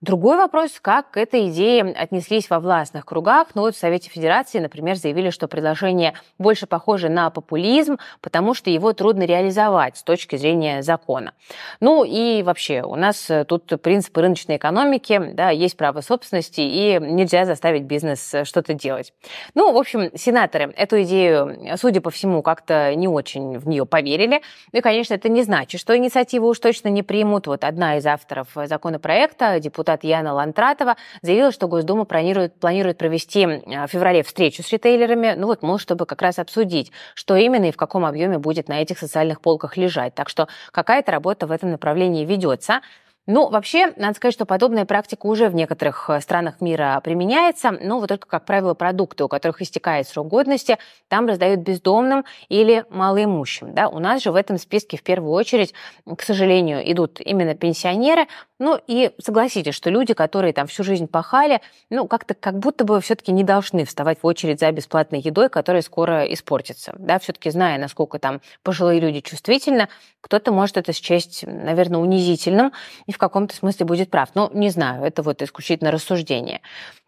Другой 0.00 0.36
вопрос, 0.36 0.78
как 0.80 1.12
к 1.12 1.16
этой 1.16 1.48
идее 1.48 1.82
отнеслись 1.82 2.50
во 2.50 2.60
властных 2.60 3.04
кругах. 3.04 3.48
Ну 3.54 3.62
вот 3.62 3.74
в 3.74 3.78
Совете 3.78 4.10
Федерации, 4.10 4.58
например, 4.58 4.96
заявили, 4.96 5.30
что 5.30 5.48
предложение 5.48 6.14
больше 6.38 6.66
похоже 6.66 7.08
на 7.08 7.30
популизм, 7.30 7.98
потому 8.20 8.54
что 8.54 8.70
его 8.70 8.92
трудно 8.92 9.24
реализовать 9.24 9.96
с 9.96 10.02
точки 10.02 10.36
зрения 10.36 10.82
закона. 10.82 11.32
Ну 11.80 12.04
и 12.04 12.42
вообще, 12.42 12.82
у 12.82 12.96
нас 12.96 13.30
тут 13.46 13.80
принципы 13.82 14.20
рыночной 14.20 14.56
экономики, 14.56 15.32
да, 15.34 15.50
есть 15.50 15.76
право 15.76 16.00
собственности, 16.00 16.60
и 16.60 16.98
нельзя 17.00 17.44
заставить 17.44 17.82
бизнес 17.82 18.34
что-то 18.44 18.74
делать. 18.74 19.12
Ну, 19.54 19.72
в 19.72 19.76
общем, 19.76 20.10
сенаторы 20.16 20.72
эту 20.76 21.02
идею, 21.02 21.76
судя 21.76 22.00
по 22.00 22.10
всему, 22.10 22.42
как-то 22.42 22.94
не 22.94 23.08
очень 23.08 23.58
в 23.58 23.68
нее 23.68 23.86
поверили. 23.90 24.40
Ну 24.72 24.78
и, 24.78 24.80
конечно, 24.80 25.12
это 25.12 25.28
не 25.28 25.42
значит, 25.42 25.80
что 25.80 25.94
инициативу 25.96 26.48
уж 26.48 26.58
точно 26.58 26.88
не 26.88 27.02
примут. 27.02 27.46
Вот 27.46 27.64
одна 27.64 27.98
из 27.98 28.06
авторов 28.06 28.48
законопроекта, 28.54 29.60
депутат 29.60 30.04
Яна 30.04 30.32
Лантратова, 30.32 30.96
заявила, 31.20 31.52
что 31.52 31.68
Госдума 31.68 32.04
планирует, 32.06 32.54
планирует 32.58 32.96
провести 32.96 33.44
в 33.46 33.86
феврале 33.88 34.22
встречу 34.22 34.62
с 34.62 34.70
ритейлерами, 34.70 35.34
ну 35.36 35.46
вот, 35.48 35.62
мол, 35.62 35.78
чтобы 35.78 36.06
как 36.06 36.22
раз 36.22 36.38
обсудить, 36.38 36.92
что 37.14 37.36
именно 37.36 37.66
и 37.66 37.72
в 37.72 37.76
каком 37.76 38.06
объеме 38.06 38.38
будет 38.38 38.68
на 38.68 38.80
этих 38.80 38.98
социальных 38.98 39.40
полках 39.40 39.76
лежать. 39.76 40.14
Так 40.14 40.28
что 40.28 40.48
какая-то 40.72 41.12
работа 41.12 41.46
в 41.46 41.52
этом 41.52 41.72
направлении 41.72 42.24
ведется. 42.24 42.80
Ну, 43.32 43.48
вообще, 43.48 43.92
надо 43.94 44.14
сказать, 44.16 44.34
что 44.34 44.44
подобная 44.44 44.84
практика 44.84 45.26
уже 45.26 45.48
в 45.48 45.54
некоторых 45.54 46.10
э, 46.10 46.20
странах 46.20 46.60
мира 46.60 47.00
применяется, 47.04 47.70
но 47.70 48.00
вот 48.00 48.08
только, 48.08 48.26
как 48.26 48.44
правило, 48.44 48.74
продукты, 48.74 49.22
у 49.22 49.28
которых 49.28 49.62
истекает 49.62 50.08
срок 50.08 50.26
годности, 50.26 50.78
там 51.06 51.28
раздают 51.28 51.60
бездомным 51.60 52.24
или 52.48 52.84
малоимущим. 52.90 53.72
Да? 53.72 53.88
У 53.88 54.00
нас 54.00 54.24
же 54.24 54.32
в 54.32 54.34
этом 54.34 54.58
списке 54.58 54.96
в 54.96 55.04
первую 55.04 55.30
очередь, 55.30 55.74
к 56.16 56.22
сожалению, 56.22 56.82
идут 56.90 57.20
именно 57.20 57.54
пенсионеры, 57.54 58.26
ну 58.60 58.78
и 58.86 59.10
согласитесь, 59.18 59.74
что 59.74 59.90
люди, 59.90 60.14
которые 60.14 60.52
там 60.52 60.68
всю 60.68 60.84
жизнь 60.84 61.08
пахали, 61.08 61.60
ну 61.88 62.06
как-то 62.06 62.34
как 62.34 62.58
будто 62.58 62.84
бы 62.84 63.00
все-таки 63.00 63.32
не 63.32 63.42
должны 63.42 63.84
вставать 63.86 64.22
в 64.22 64.26
очередь 64.26 64.60
за 64.60 64.70
бесплатной 64.70 65.20
едой, 65.20 65.48
которая 65.48 65.82
скоро 65.82 66.24
испортится. 66.32 66.94
Да, 66.98 67.18
все-таки 67.18 67.50
зная, 67.50 67.78
насколько 67.78 68.18
там 68.18 68.40
пожилые 68.62 69.00
люди 69.00 69.20
чувствительны, 69.20 69.88
кто-то 70.20 70.52
может 70.52 70.76
это 70.76 70.92
счесть, 70.92 71.44
наверное, 71.46 71.98
унизительным 71.98 72.72
и 73.06 73.12
в 73.12 73.18
каком-то 73.18 73.56
смысле 73.56 73.86
будет 73.86 74.10
прав. 74.10 74.28
Но 74.34 74.50
не 74.52 74.68
знаю, 74.68 75.04
это 75.04 75.22
вот 75.22 75.40
исключительно 75.40 75.90
рассуждение. 75.90 76.60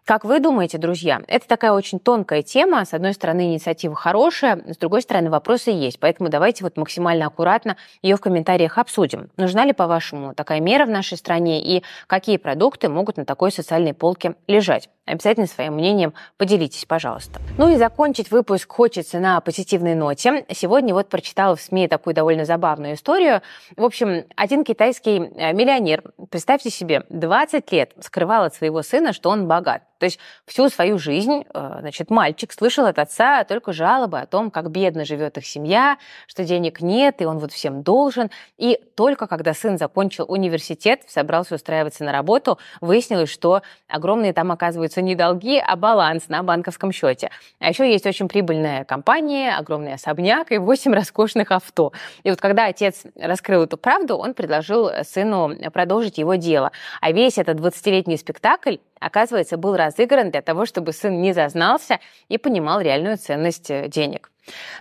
Как 0.05 0.25
вы 0.25 0.41
думаете, 0.41 0.79
друзья, 0.79 1.23
это 1.29 1.47
такая 1.47 1.71
очень 1.73 2.01
тонкая 2.01 2.43
тема. 2.43 2.85
С 2.85 2.93
одной 2.93 3.15
стороны, 3.15 3.53
инициатива 3.53 3.95
хорошая, 3.95 4.61
с 4.67 4.77
другой 4.77 5.01
стороны, 5.03 5.31
вопросы 5.31 5.71
есть. 5.71 6.01
Поэтому 6.01 6.29
давайте 6.29 6.65
вот 6.65 6.77
максимально 6.77 7.27
аккуратно 7.27 7.77
ее 8.03 8.17
в 8.17 8.21
комментариях 8.21 8.79
обсудим. 8.79 9.31
Нужна 9.37 9.65
ли, 9.65 9.73
по-вашему, 9.73 10.35
такая 10.35 10.59
мера 10.59 10.87
в 10.87 10.91
нашей 10.91 11.17
стране 11.17 11.63
и 11.63 11.85
какие 12.09 12.37
продукты 12.37 12.89
могут 12.89 13.17
на 13.17 13.25
такой 13.25 13.53
социальной 13.53 13.95
полке 13.95 14.35
лежать? 14.49 14.89
Обязательно 15.05 15.47
своим 15.47 15.75
мнением 15.75 16.15
поделитесь, 16.37 16.85
пожалуйста. 16.85 17.41
Ну 17.57 17.69
и 17.69 17.77
закончить 17.77 18.31
выпуск 18.31 18.73
хочется 18.73 19.21
на 19.21 19.41
позитивной 19.41 19.95
ноте. 19.95 20.45
Сегодня 20.51 20.95
вот 20.95 21.09
прочитала 21.09 21.55
в 21.55 21.61
СМИ 21.61 21.87
такую 21.87 22.15
довольно 22.15 22.45
забавную 22.45 22.95
историю. 22.95 23.41
В 23.77 23.85
общем, 23.85 24.25
один 24.37 24.65
китайский 24.65 25.19
э, 25.19 25.53
миллионер, 25.53 26.03
представьте 26.31 26.71
себе, 26.71 27.05
20 27.09 27.71
лет 27.73 27.93
скрывал 28.01 28.45
от 28.45 28.55
своего 28.55 28.83
сына, 28.83 29.13
что 29.13 29.31
он 29.31 29.47
богат. 29.47 29.83
То 30.03 30.07
есть 30.07 30.19
всю 30.47 30.69
свою 30.69 30.99
жизнь, 30.99 31.45
э, 31.55 31.77
значит, 31.79 32.11
мальчик 32.11 32.53
слышал 32.53 32.87
от 32.87 32.99
отца 32.99 33.45
только 33.45 33.73
жалобы 33.73 34.19
о 34.19 34.27
том, 34.27 34.51
как 34.51 34.69
бедно 34.69 35.05
живет 35.05 35.39
их 35.39 35.47
семья, 35.47 35.97
что 36.27 36.43
денег 36.43 36.81
нет, 36.81 37.23
и 37.23 37.25
он 37.25 37.39
вот 37.39 37.53
всем 37.53 37.85
должен. 37.85 38.29
И 38.59 38.81
только 38.97 39.29
когда 39.29 39.55
сын 39.55 39.79
закончил 39.79 40.25
университет, 40.27 41.03
собрался 41.07 41.55
устраиваться 41.55 42.03
на 42.03 42.11
работу, 42.11 42.59
выяснилось, 42.81 43.31
что 43.31 43.63
огромные 43.87 44.33
там, 44.33 44.51
оказываются, 44.51 45.03
не 45.03 45.15
долги, 45.15 45.63
а 45.65 45.77
баланс 45.77 46.29
на 46.29 46.43
банковском 46.43 46.91
счете. 46.91 47.31
А 47.61 47.69
еще 47.69 47.89
есть 47.89 48.05
очень 48.05 48.27
прибыльная 48.27 48.83
компания, 48.85 49.57
огромный 49.57 49.95
особняк 49.95 50.51
и 50.51 50.59
8 50.59 50.93
роскошных 50.93 51.53
авто. 51.53 51.93
И 52.25 52.31
вот 52.31 52.41
когда 52.41 52.67
отец 52.67 53.05
раскрыл 53.15 53.63
эту 53.63 53.77
правду, 53.77 54.17
он 54.17 54.35
предложил 54.35 54.91
сыну 55.05 55.53
продолжить 55.73 56.19
его 56.19 56.35
дело. 56.35 56.73
А 57.01 57.13
весь 57.13 57.39
этот 57.39 57.61
20-летний 57.61 58.17
спектакль 58.17 58.79
оказывается, 59.03 59.57
был 59.57 59.77
разыгран 59.77 60.31
для 60.31 60.43
того, 60.43 60.67
чтобы 60.67 60.93
сын 60.93 61.21
не 61.21 61.33
зазнался 61.33 62.01
и 62.29 62.39
понимал 62.39 62.81
реальную 62.81 63.17
ценность 63.19 63.71
э, 63.71 63.89
денег. 63.89 64.32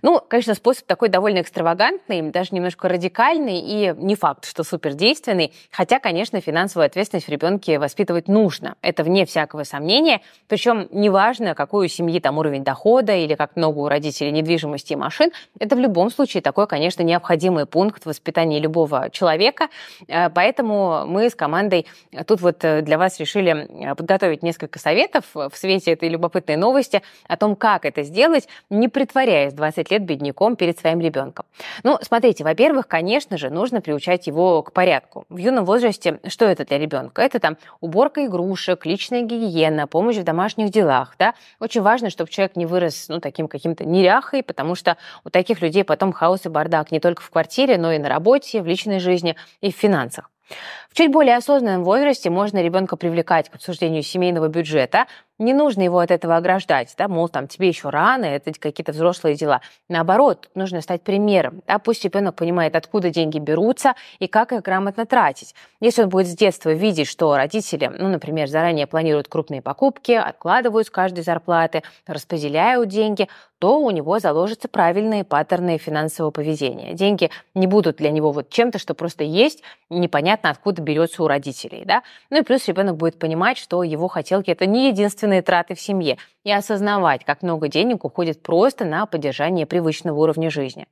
Ну, 0.01 0.19
конечно, 0.27 0.55
способ 0.55 0.85
такой 0.85 1.09
довольно 1.09 1.41
экстравагантный, 1.41 2.21
даже 2.31 2.49
немножко 2.51 2.87
радикальный 2.87 3.59
и 3.59 3.93
не 3.97 4.15
факт, 4.15 4.45
что 4.45 4.63
супердейственный. 4.63 5.53
Хотя, 5.71 5.99
конечно, 5.99 6.41
финансовую 6.41 6.87
ответственность 6.87 7.27
в 7.27 7.31
ребенке 7.31 7.77
воспитывать 7.77 8.27
нужно. 8.27 8.75
Это 8.81 9.03
вне 9.03 9.25
всякого 9.25 9.63
сомнения. 9.63 10.21
Причем 10.47 10.87
неважно, 10.91 11.53
какой 11.53 11.85
у 11.85 11.89
семьи 11.89 12.19
там 12.19 12.37
уровень 12.37 12.63
дохода 12.63 13.13
или 13.13 13.35
как 13.35 13.55
много 13.55 13.79
у 13.79 13.87
родителей 13.87 14.31
недвижимости 14.31 14.93
и 14.93 14.95
машин. 14.95 15.31
Это 15.59 15.75
в 15.75 15.79
любом 15.79 16.09
случае 16.09 16.41
такой, 16.41 16.67
конечно, 16.67 17.03
необходимый 17.03 17.65
пункт 17.65 18.05
воспитания 18.05 18.59
любого 18.59 19.09
человека. 19.11 19.69
Э, 20.07 20.29
поэтому 20.29 21.05
мы 21.05 21.29
с 21.29 21.35
командой 21.35 21.85
тут 22.25 22.41
вот 22.41 22.63
э, 22.63 22.81
для 22.81 22.97
вас 22.97 23.19
решили 23.19 23.91
э, 23.91 23.95
подготовить 23.95 24.43
несколько 24.43 24.79
советов 24.79 25.25
в 25.33 25.51
свете 25.53 25.91
этой 25.91 26.09
любопытной 26.09 26.55
новости 26.55 27.01
о 27.27 27.37
том, 27.37 27.55
как 27.55 27.85
это 27.85 28.03
сделать, 28.03 28.47
не 28.69 28.87
притворяясь 28.87 29.50
оставаясь 29.51 29.53
20 29.53 29.91
лет 29.91 30.03
бедняком 30.03 30.55
перед 30.55 30.79
своим 30.79 30.99
ребенком? 30.99 31.45
Ну, 31.83 31.97
смотрите, 32.01 32.43
во-первых, 32.43 32.87
конечно 32.87 33.37
же, 33.37 33.49
нужно 33.49 33.81
приучать 33.81 34.27
его 34.27 34.63
к 34.63 34.71
порядку. 34.71 35.25
В 35.29 35.37
юном 35.37 35.65
возрасте 35.65 36.19
что 36.27 36.45
это 36.45 36.65
для 36.65 36.77
ребенка? 36.77 37.21
Это 37.21 37.39
там 37.39 37.57
уборка 37.79 38.25
игрушек, 38.25 38.85
личная 38.85 39.21
гигиена, 39.21 39.87
помощь 39.87 40.17
в 40.17 40.23
домашних 40.23 40.69
делах. 40.69 41.15
Да? 41.19 41.33
Очень 41.59 41.81
важно, 41.81 42.09
чтобы 42.09 42.29
человек 42.29 42.55
не 42.55 42.65
вырос 42.65 43.07
ну, 43.09 43.19
таким 43.19 43.47
каким-то 43.47 43.85
неряхой, 43.85 44.43
потому 44.43 44.75
что 44.75 44.97
у 45.23 45.29
таких 45.29 45.61
людей 45.61 45.83
потом 45.83 46.11
хаос 46.11 46.45
и 46.45 46.49
бардак 46.49 46.91
не 46.91 46.99
только 46.99 47.21
в 47.21 47.29
квартире, 47.29 47.77
но 47.77 47.91
и 47.91 47.99
на 47.99 48.09
работе, 48.09 48.61
в 48.61 48.65
личной 48.65 48.99
жизни 48.99 49.35
и 49.61 49.71
в 49.71 49.75
финансах. 49.75 50.29
В 50.89 50.97
чуть 50.97 51.11
более 51.11 51.37
осознанном 51.37 51.83
возрасте 51.83 52.29
можно 52.29 52.61
ребенка 52.61 52.97
привлекать 52.97 53.49
к 53.49 53.55
обсуждению 53.55 54.03
семейного 54.03 54.47
бюджета, 54.49 55.07
не 55.41 55.53
нужно 55.53 55.81
его 55.81 55.99
от 55.99 56.11
этого 56.11 56.37
ограждать, 56.37 56.93
да, 56.97 57.07
мол, 57.07 57.27
там 57.27 57.47
тебе 57.47 57.67
еще 57.67 57.89
рано, 57.89 58.25
это 58.25 58.51
какие-то 58.53 58.91
взрослые 58.91 59.35
дела. 59.35 59.61
Наоборот, 59.89 60.49
нужно 60.55 60.81
стать 60.81 61.01
примером. 61.01 61.61
Да, 61.67 61.79
пусть 61.79 62.03
ребенок 62.03 62.35
понимает, 62.35 62.75
откуда 62.75 63.09
деньги 63.09 63.39
берутся 63.39 63.95
и 64.19 64.27
как 64.27 64.53
их 64.53 64.61
грамотно 64.61 65.05
тратить. 65.05 65.55
Если 65.79 66.03
он 66.03 66.09
будет 66.09 66.27
с 66.27 66.35
детства 66.35 66.69
видеть, 66.69 67.07
что 67.07 67.35
родители, 67.35 67.87
ну, 67.87 68.07
например, 68.07 68.47
заранее 68.47 68.87
планируют 68.87 69.27
крупные 69.27 69.61
покупки, 69.61 70.11
откладывают 70.11 70.87
с 70.87 70.91
каждой 70.91 71.23
зарплаты, 71.23 71.83
распределяют 72.05 72.89
деньги, 72.89 73.27
то 73.61 73.79
у 73.79 73.89
него 73.91 74.19
заложатся 74.19 74.67
правильные 74.67 75.23
паттерны 75.23 75.77
финансового 75.77 76.31
поведения. 76.31 76.93
Деньги 76.93 77.31
не 77.55 77.67
будут 77.67 77.97
для 77.97 78.11
него 78.11 78.31
вот 78.31 78.49
чем-то, 78.49 78.77
что 78.77 78.93
просто 78.93 79.23
есть, 79.23 79.63
непонятно 79.89 80.49
откуда 80.51 80.81
берется 80.81 81.23
у 81.23 81.27
родителей. 81.27 81.83
Да? 81.85 82.03
Ну 82.29 82.39
и 82.39 82.43
плюс 82.43 82.67
ребенок 82.67 82.97
будет 82.97 83.17
понимать, 83.17 83.57
что 83.57 83.81
его 83.81 84.07
хотелки– 84.07 84.51
это 84.51 84.67
не 84.67 84.89
единственное 84.89 85.31
ежедневные 85.31 85.41
траты 85.41 85.75
в 85.75 85.81
семье 85.81 86.17
и 86.43 86.51
осознавать, 86.51 87.25
как 87.25 87.43
много 87.43 87.67
денег 87.67 88.05
уходит 88.05 88.41
просто 88.41 88.85
на 88.85 89.05
поддержание 89.05 89.65
привычного 89.65 90.19
уровня 90.19 90.49
жизни. 90.49 90.87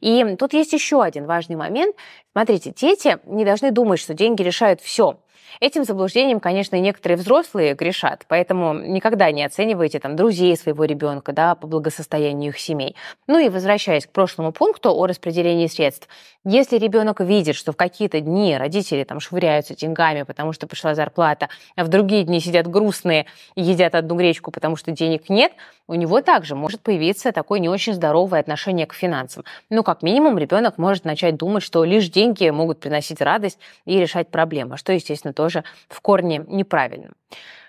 И 0.00 0.36
тут 0.38 0.52
есть 0.52 0.72
еще 0.72 1.02
один 1.02 1.26
важный 1.26 1.56
момент. 1.56 1.96
Смотрите, 2.32 2.72
дети 2.72 3.18
не 3.26 3.44
должны 3.44 3.70
думать, 3.70 4.00
что 4.00 4.14
деньги 4.14 4.42
решают 4.42 4.80
все. 4.80 5.18
Этим 5.60 5.84
заблуждением, 5.84 6.40
конечно, 6.40 6.76
и 6.76 6.80
некоторые 6.80 7.18
взрослые 7.18 7.74
грешат, 7.74 8.24
поэтому 8.28 8.74
никогда 8.74 9.30
не 9.30 9.44
оценивайте 9.44 9.98
там 9.98 10.16
друзей 10.16 10.56
своего 10.56 10.84
ребенка 10.84 11.32
да, 11.32 11.54
по 11.54 11.66
благосостоянию 11.66 12.50
их 12.50 12.58
семей. 12.58 12.96
Ну 13.26 13.38
и 13.38 13.48
возвращаясь 13.48 14.06
к 14.06 14.10
прошлому 14.10 14.52
пункту 14.52 14.90
о 14.90 15.06
распределении 15.06 15.66
средств, 15.66 16.08
если 16.44 16.78
ребенок 16.78 17.20
видит, 17.20 17.56
что 17.56 17.72
в 17.72 17.76
какие-то 17.76 18.20
дни 18.20 18.56
родители 18.56 19.04
там 19.04 19.20
швыряются 19.20 19.76
деньгами, 19.76 20.22
потому 20.22 20.52
что 20.52 20.66
пришла 20.66 20.94
зарплата, 20.94 21.50
а 21.76 21.84
в 21.84 21.88
другие 21.88 22.24
дни 22.24 22.40
сидят 22.40 22.66
грустные 22.66 23.26
и 23.54 23.62
едят 23.62 23.94
одну 23.94 24.14
гречку, 24.16 24.50
потому 24.50 24.76
что 24.76 24.90
денег 24.90 25.28
нет, 25.28 25.52
у 25.86 25.94
него 25.94 26.22
также 26.22 26.54
может 26.54 26.80
появиться 26.80 27.32
такое 27.32 27.58
не 27.58 27.68
очень 27.68 27.92
здоровое 27.92 28.40
отношение 28.40 28.86
к 28.86 28.94
финансам. 28.94 29.44
Ну, 29.68 29.82
как 29.82 30.02
минимум, 30.02 30.38
ребенок 30.38 30.78
может 30.78 31.04
начать 31.04 31.36
думать, 31.36 31.62
что 31.62 31.84
лишь 31.84 32.08
деньги 32.08 32.48
могут 32.48 32.78
приносить 32.78 33.20
радость 33.20 33.58
и 33.84 33.98
решать 33.98 34.28
проблемы, 34.28 34.76
что, 34.76 34.92
естественно, 34.92 35.29
тоже 35.32 35.64
в 35.88 36.00
корне 36.00 36.44
неправильно. 36.46 37.10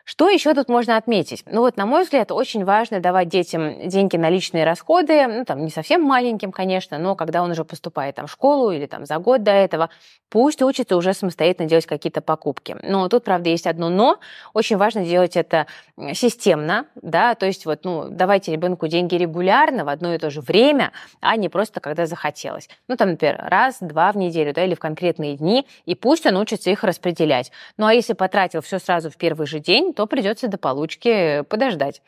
Что 0.06 0.30
еще 0.30 0.54
тут 0.54 0.70
можно 0.70 0.98
отметить? 0.98 1.44
Ну 1.46 1.62
вот, 1.62 1.78
на 1.78 1.86
мой 1.86 2.04
взгляд, 2.04 2.32
очень 2.32 2.66
важно 2.66 3.00
давать 3.00 3.30
детям 3.30 3.88
деньги 3.88 4.18
на 4.18 4.30
личные 4.30 4.64
расходы, 4.66 5.28
ну 5.28 5.46
там 5.46 5.64
не 5.64 5.70
совсем 5.70 6.02
маленьким, 6.02 6.52
конечно, 6.52 6.98
но 6.98 7.16
когда 7.16 7.44
он 7.44 7.52
уже 7.52 7.64
поступает 7.66 8.16
там 8.16 8.28
в 8.28 8.32
школу 8.32 8.72
или 8.72 8.86
там 8.86 9.06
за 9.06 9.18
год 9.18 9.44
до 9.44 9.52
этого, 9.52 9.90
пусть 10.30 10.62
учится 10.62 10.96
уже 10.96 11.14
самостоятельно 11.14 11.68
делать 11.68 11.86
какие-то 11.86 12.22
покупки. 12.22 12.76
Но 12.84 13.08
тут, 13.10 13.24
правда, 13.24 13.50
есть 13.50 13.68
одно 13.68 13.90
но. 13.90 14.20
Очень 14.54 14.78
важно 14.78 15.06
делать 15.06 15.36
это 15.36 15.68
системно, 16.14 16.86
да, 16.96 17.36
то 17.36 17.46
есть 17.46 17.66
вот, 17.66 17.84
ну, 17.84 18.08
давайте 18.10 18.52
ребенку 18.52 18.88
деньги 18.88 19.16
регулярно 19.16 19.86
в 19.86 19.90
одно 19.90 20.14
и 20.14 20.18
то 20.18 20.30
же 20.30 20.42
время, 20.42 20.92
а 21.20 21.36
не 21.36 21.50
просто 21.50 21.80
когда 21.80 22.06
захотелось. 22.06 22.70
Ну, 22.88 22.96
там, 22.96 23.12
например, 23.12 23.40
раз, 23.48 23.78
два 23.82 24.12
в 24.12 24.18
неделю, 24.18 24.54
да, 24.54 24.64
или 24.64 24.74
в 24.74 24.80
конкретные 24.80 25.36
дни, 25.36 25.68
и 25.86 25.96
пусть 25.96 26.26
он 26.26 26.38
учится 26.38 26.70
их 26.70 26.84
распределять. 26.84 27.52
Ну, 27.78 27.86
а 27.86 27.94
если 27.94 28.14
потратил 28.14 28.62
все 28.62 28.80
сразу 28.80 29.10
в 29.10 29.18
первый 29.18 29.46
же 29.48 29.60
день, 29.60 29.91
день, 29.92 29.94
то 29.94 30.08
придется 30.08 30.48
до 30.48 30.58
получки 30.58 31.44
подождать. 31.50 32.02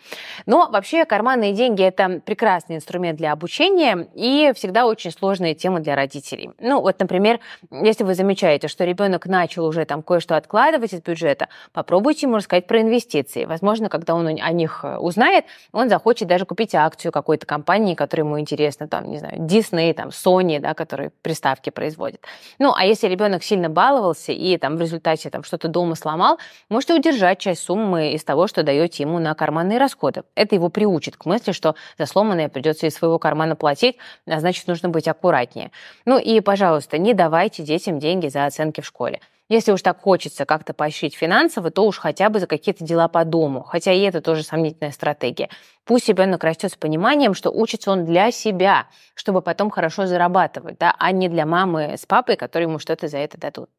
Но 0.46 0.70
вообще 0.72 1.06
карманные 1.06 1.54
деньги– 1.54 1.84
это 1.84 2.22
прекрасный 2.26 2.78
инструмент 2.78 3.18
для 3.18 3.32
обучения 3.32 4.08
и 4.16 4.52
всегда 4.56 4.86
очень 4.86 5.12
сложная 5.12 5.54
тема 5.54 5.80
для 5.80 5.96
родителей. 5.96 6.52
Ну 6.60 6.82
вот, 6.82 7.00
например, 7.00 7.40
если 7.72 8.04
вы 8.04 8.16
замечаете, 8.16 8.68
что 8.68 8.86
ребенок 8.86 9.26
начал 9.26 9.66
уже 9.66 9.86
там 9.86 10.02
кое-что 10.02 10.36
откладывать 10.36 10.94
из 10.94 11.02
бюджета, 11.02 11.48
попробуйте 11.72 12.28
ему 12.28 12.38
рассказать 12.38 12.68
про 12.68 12.82
инвестиции. 12.82 13.46
Возможно, 13.46 13.90
когда 13.90 14.16
он 14.16 14.28
о 14.28 14.52
них 14.52 14.86
узнает, 15.00 15.46
он 15.72 15.90
захочет 15.90 16.28
даже 16.28 16.46
купить 16.46 16.76
акцию 16.76 17.12
какой-то 17.12 17.46
компании, 17.46 17.96
которая 17.96 18.26
ему 18.26 18.40
интересна, 18.40 18.88
там, 18.88 19.10
не 19.10 19.18
знаю, 19.18 19.40
Disney, 19.40 19.94
там, 19.94 20.10
Sony, 20.10 20.60
да, 20.60 20.74
которые 20.74 21.12
приставки 21.22 21.70
производят. 21.70 22.22
Ну, 22.60 22.74
а 22.76 22.86
если 22.86 23.08
ребенок 23.08 23.44
сильно 23.44 23.70
баловался 23.70 24.32
и 24.32 24.58
там 24.58 24.78
в 24.78 24.82
результате 24.82 25.30
там 25.30 25.44
что-то 25.44 25.68
дома 25.68 25.96
сломал, 25.96 26.38
можете 26.70 26.94
удержать 26.94 27.40
часть 27.40 27.64
суммы 27.64 27.73
из 27.76 28.24
того, 28.24 28.48
что 28.48 28.64
даете 28.64 29.04
ему 29.04 29.20
на 29.20 29.34
карманные 29.36 29.78
расходы. 29.78 30.24
Это 30.36 30.56
его 30.56 30.70
приучит 30.70 31.18
к 31.18 31.26
мысли, 31.26 31.52
что 31.52 31.76
за 31.98 32.06
сломанное 32.06 32.50
придется 32.50 32.88
из 32.88 32.96
своего 32.96 33.20
кармана 33.20 33.56
платить, 33.56 33.98
а 34.26 34.40
значит, 34.40 34.68
нужно 34.68 34.90
быть 34.90 35.08
аккуратнее. 35.08 35.72
Ну 36.06 36.18
и, 36.18 36.40
пожалуйста, 36.40 36.98
не 36.98 37.14
давайте 37.14 37.64
детям 37.64 38.00
деньги 38.00 38.28
за 38.28 38.46
оценки 38.46 38.82
в 38.82 38.86
школе. 38.86 39.20
Если 39.50 39.72
уж 39.74 39.82
так 39.82 40.02
хочется 40.02 40.46
как-то 40.46 40.74
поощрить 40.74 41.16
финансово, 41.16 41.70
то 41.70 41.86
уж 41.86 42.00
хотя 42.00 42.30
бы 42.30 42.40
за 42.40 42.48
какие-то 42.48 42.86
дела 42.86 43.10
по 43.10 43.26
дому. 43.26 43.62
Хотя 43.62 43.92
и 43.92 44.02
это 44.02 44.22
тоже 44.22 44.42
сомнительная 44.42 44.92
стратегия. 44.92 45.50
Пусть 45.86 46.08
ребенок 46.08 46.44
растет 46.44 46.72
с 46.72 46.76
пониманием, 46.76 47.34
что 47.34 47.52
учится 47.52 47.92
он 47.92 48.06
для 48.06 48.32
себя, 48.32 48.88
чтобы 49.16 49.42
потом 49.42 49.70
хорошо 49.70 50.08
зарабатывать, 50.08 50.78
да, 50.80 50.96
а 50.98 51.12
не 51.12 51.28
для 51.28 51.46
мамы 51.46 51.96
с 51.98 52.06
папой, 52.06 52.38
которые 52.38 52.70
ему 52.70 52.80
что-то 52.80 53.10
за 53.10 53.18
это 53.18 53.38
дадут. 53.38 53.70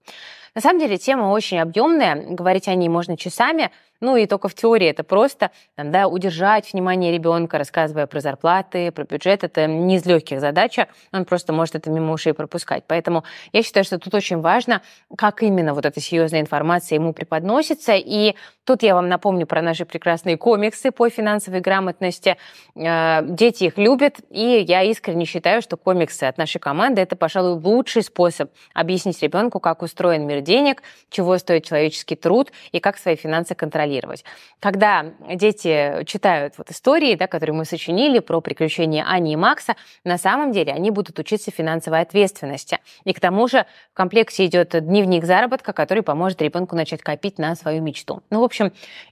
На 0.54 0.60
самом 0.60 0.78
деле 0.78 0.98
тема 0.98 1.30
очень 1.30 1.58
объемная, 1.58 2.14
говорить 2.14 2.68
о 2.68 2.74
ней 2.76 2.88
можно 2.88 3.16
часами, 3.16 3.72
ну 4.00 4.16
и 4.16 4.26
только 4.26 4.48
в 4.48 4.54
теории 4.54 4.86
это 4.86 5.02
просто 5.02 5.50
там, 5.74 5.90
да, 5.90 6.06
удержать 6.06 6.72
внимание 6.72 7.12
ребенка, 7.12 7.58
рассказывая 7.58 8.06
про 8.06 8.20
зарплаты, 8.20 8.92
про 8.92 9.04
бюджет. 9.04 9.42
Это 9.42 9.66
не 9.66 9.96
из 9.96 10.06
легких 10.06 10.40
задача, 10.40 10.88
он 11.12 11.24
просто 11.24 11.52
может 11.52 11.74
это 11.74 11.90
мимо 11.90 12.12
ушей 12.12 12.34
пропускать. 12.34 12.84
Поэтому 12.86 13.24
я 13.52 13.62
считаю, 13.62 13.84
что 13.84 13.98
тут 13.98 14.14
очень 14.14 14.40
важно, 14.40 14.82
как 15.16 15.42
именно 15.42 15.74
вот 15.74 15.86
эта 15.86 16.00
серьезная 16.00 16.40
информация 16.40 16.96
ему 16.96 17.12
преподносится. 17.12 17.94
И 17.94 18.36
тут 18.64 18.82
я 18.82 18.94
вам 18.94 19.08
напомню 19.08 19.46
про 19.46 19.62
наши 19.62 19.84
прекрасные 19.84 20.36
комиксы 20.36 20.90
по 20.90 21.08
финансовой 21.08 21.60
грамотности. 21.60 22.36
Э, 22.74 23.20
дети 23.22 23.64
их 23.64 23.78
любят, 23.78 24.16
и 24.30 24.64
я 24.66 24.82
искренне 24.82 25.24
считаю, 25.24 25.62
что 25.62 25.76
комиксы 25.76 26.24
от 26.24 26.38
нашей 26.38 26.58
команды 26.58 27.00
это, 27.00 27.16
пожалуй, 27.16 27.60
лучший 27.60 28.02
способ 28.02 28.50
объяснить 28.72 29.22
ребенку, 29.22 29.60
как 29.60 29.82
устроен 29.82 30.26
мир 30.26 30.40
денег, 30.40 30.82
чего 31.10 31.38
стоит 31.38 31.64
человеческий 31.64 32.16
труд 32.16 32.52
и 32.72 32.80
как 32.80 32.98
свои 32.98 33.16
финансы 33.16 33.54
контролировать. 33.54 34.24
Когда 34.60 35.06
дети 35.34 36.04
читают 36.06 36.54
вот 36.58 36.70
истории, 36.70 37.14
да, 37.14 37.26
которые 37.26 37.54
мы 37.54 37.64
сочинили 37.64 38.18
про 38.18 38.40
приключения 38.40 39.04
Ани 39.06 39.34
и 39.34 39.36
Макса, 39.36 39.76
на 40.04 40.18
самом 40.18 40.52
деле 40.52 40.72
они 40.72 40.90
будут 40.90 41.18
учиться 41.18 41.50
финансовой 41.50 42.00
ответственности. 42.00 42.78
И 43.04 43.12
к 43.12 43.20
тому 43.20 43.48
же 43.48 43.66
в 43.92 43.96
комплекте 43.96 44.46
идет 44.46 44.70
дневник 44.70 45.24
заработка, 45.24 45.72
который 45.72 46.02
поможет 46.02 46.40
ребенку 46.42 46.76
начать 46.76 47.02
копить 47.02 47.38
на 47.38 47.54
свою 47.54 47.82
мечту. 47.82 48.22
Ну, 48.30 48.40
в 48.40 48.44
общем, 48.44 48.53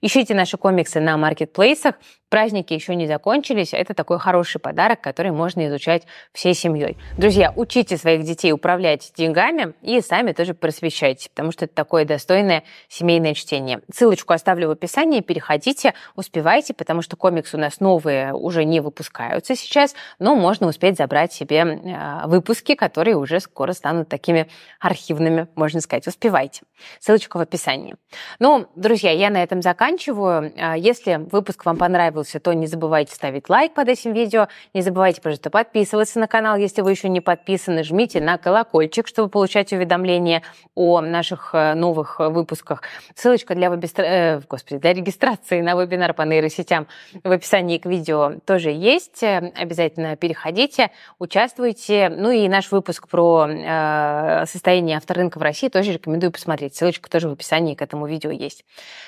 ищите 0.01 0.35
наши 0.35 0.57
комиксы 0.57 1.01
на 1.01 1.17
маркетплейсах, 1.17 1.95
Праздники 2.33 2.73
еще 2.73 2.95
не 2.95 3.07
закончились, 3.07 3.75
это 3.75 3.93
такой 3.93 4.19
хороший 4.19 4.59
подарок, 4.59 5.03
который 5.03 5.33
можно 5.33 5.69
изучать 5.69 6.05
всей 6.33 6.55
семьей. 6.55 6.97
Друзья, 7.19 7.53
учите 7.55 7.99
своих 7.99 8.25
детей 8.25 8.53
управлять 8.53 9.13
деньгами 9.15 9.75
и 9.83 10.01
сами 10.01 10.33
тоже 10.33 10.55
просвещайте, 10.55 11.29
потому 11.29 11.53
что 11.53 11.67
это 11.67 11.75
такое 11.75 12.07
достойное 12.07 12.63
семейное 12.89 13.35
чтение. 13.35 13.83
Ссылочку 13.93 14.33
оставлю 14.33 14.69
в 14.69 14.71
описании, 14.71 15.21
переходите, 15.21 15.93
успевайте, 16.17 16.73
потому 16.73 17.03
что 17.03 17.17
комиксы 17.17 17.59
у 17.59 17.61
нас 17.61 17.81
новые 17.81 18.33
уже 18.33 18.65
не 18.65 18.81
выпускаются 18.81 19.55
сейчас, 19.55 19.95
но 20.19 20.35
можно 20.35 20.69
успеть 20.69 20.97
забрать 20.97 21.35
себе 21.35 21.59
э, 21.59 22.27
выпуски, 22.29 22.75
которые 22.75 23.17
уже 23.17 23.41
скоро 23.41 23.75
станут 23.75 24.09
такими 24.09 24.49
архивными, 24.81 25.49
можно 25.55 25.83
сказать. 25.83 26.07
Успевайте. 26.07 26.63
Ссылочка 26.99 27.37
в 27.37 27.41
описании. 27.43 27.95
Ну, 28.39 28.69
друзья, 28.75 29.11
я 29.11 29.29
на 29.29 29.43
этом 29.43 29.61
заканчиваю. 29.61 30.51
Э, 30.57 30.79
если 30.79 31.17
выпуск 31.17 31.67
вам 31.67 31.77
понравился, 31.77 32.22
понравился, 32.23 32.41
то 32.41 32.53
не 32.53 32.67
забывайте 32.67 33.15
ставить 33.15 33.49
лайк 33.49 33.75
под 33.75 33.89
этим 33.89 34.13
видео. 34.13 34.49
Не 34.75 34.83
забывайте, 34.83 35.21
пожалуйста, 35.21 35.51
подписываться 35.51 36.21
на 36.21 36.27
канал, 36.27 36.57
если 36.57 36.83
вы 36.83 36.93
еще 36.93 37.09
не 37.09 37.21
подписаны. 37.21 37.83
Жмите 37.83 38.21
на 38.21 38.39
колокольчик, 38.39 39.09
чтобы 39.09 39.29
получать 39.29 39.73
уведомления 39.73 40.43
о 40.75 41.01
наших 41.01 41.51
э, 41.55 41.75
новых 41.75 42.21
выпусках. 42.21 42.83
Ссылочка 43.15 43.55
для, 43.55 43.69
вебистра... 43.69 44.05
э, 44.05 44.41
господи, 44.49 44.81
для 44.81 44.93
регистрации 44.93 45.61
на 45.61 45.75
вебинар 45.75 46.15
по 46.15 46.23
нейросетям 46.23 46.87
в 47.25 47.31
описании 47.31 47.79
к 47.79 47.87
видео 47.87 48.35
тоже 48.47 48.71
есть. 48.71 49.23
Обязательно 49.23 50.17
переходите, 50.17 50.91
участвуйте. 51.19 52.09
Ну 52.09 52.31
и 52.31 52.49
наш 52.49 52.71
выпуск 52.73 53.09
про 53.09 53.49
э, 53.49 54.47
состояние 54.47 54.97
авторынка 54.97 55.39
в 55.39 55.43
России 55.43 55.69
тоже 55.69 55.93
рекомендую 55.93 56.31
посмотреть. 56.31 56.77
Ссылочка 56.77 57.11
тоже 57.11 57.29
в 57.29 57.33
описании 57.33 57.75
к 57.75 57.83
этому 57.83 58.07
видео 58.07 58.31
есть. 58.31 58.65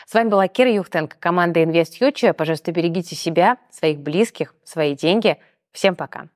С 0.07 0.15
вами 0.15 0.29
была 0.29 0.49
Кира 0.49 0.71
Юхтенко, 0.71 1.17
команда 1.19 1.61
Invest 1.61 1.99
Future. 2.01 2.33
Пожалуйста, 2.33 2.73
берегите 2.73 3.04
Берегите 3.05 3.17
себя, 3.17 3.59
своих 3.71 3.99
близких, 4.01 4.55
свои 4.65 4.95
деньги. 4.97 5.39
Всем 5.73 5.95
пока. 5.95 6.29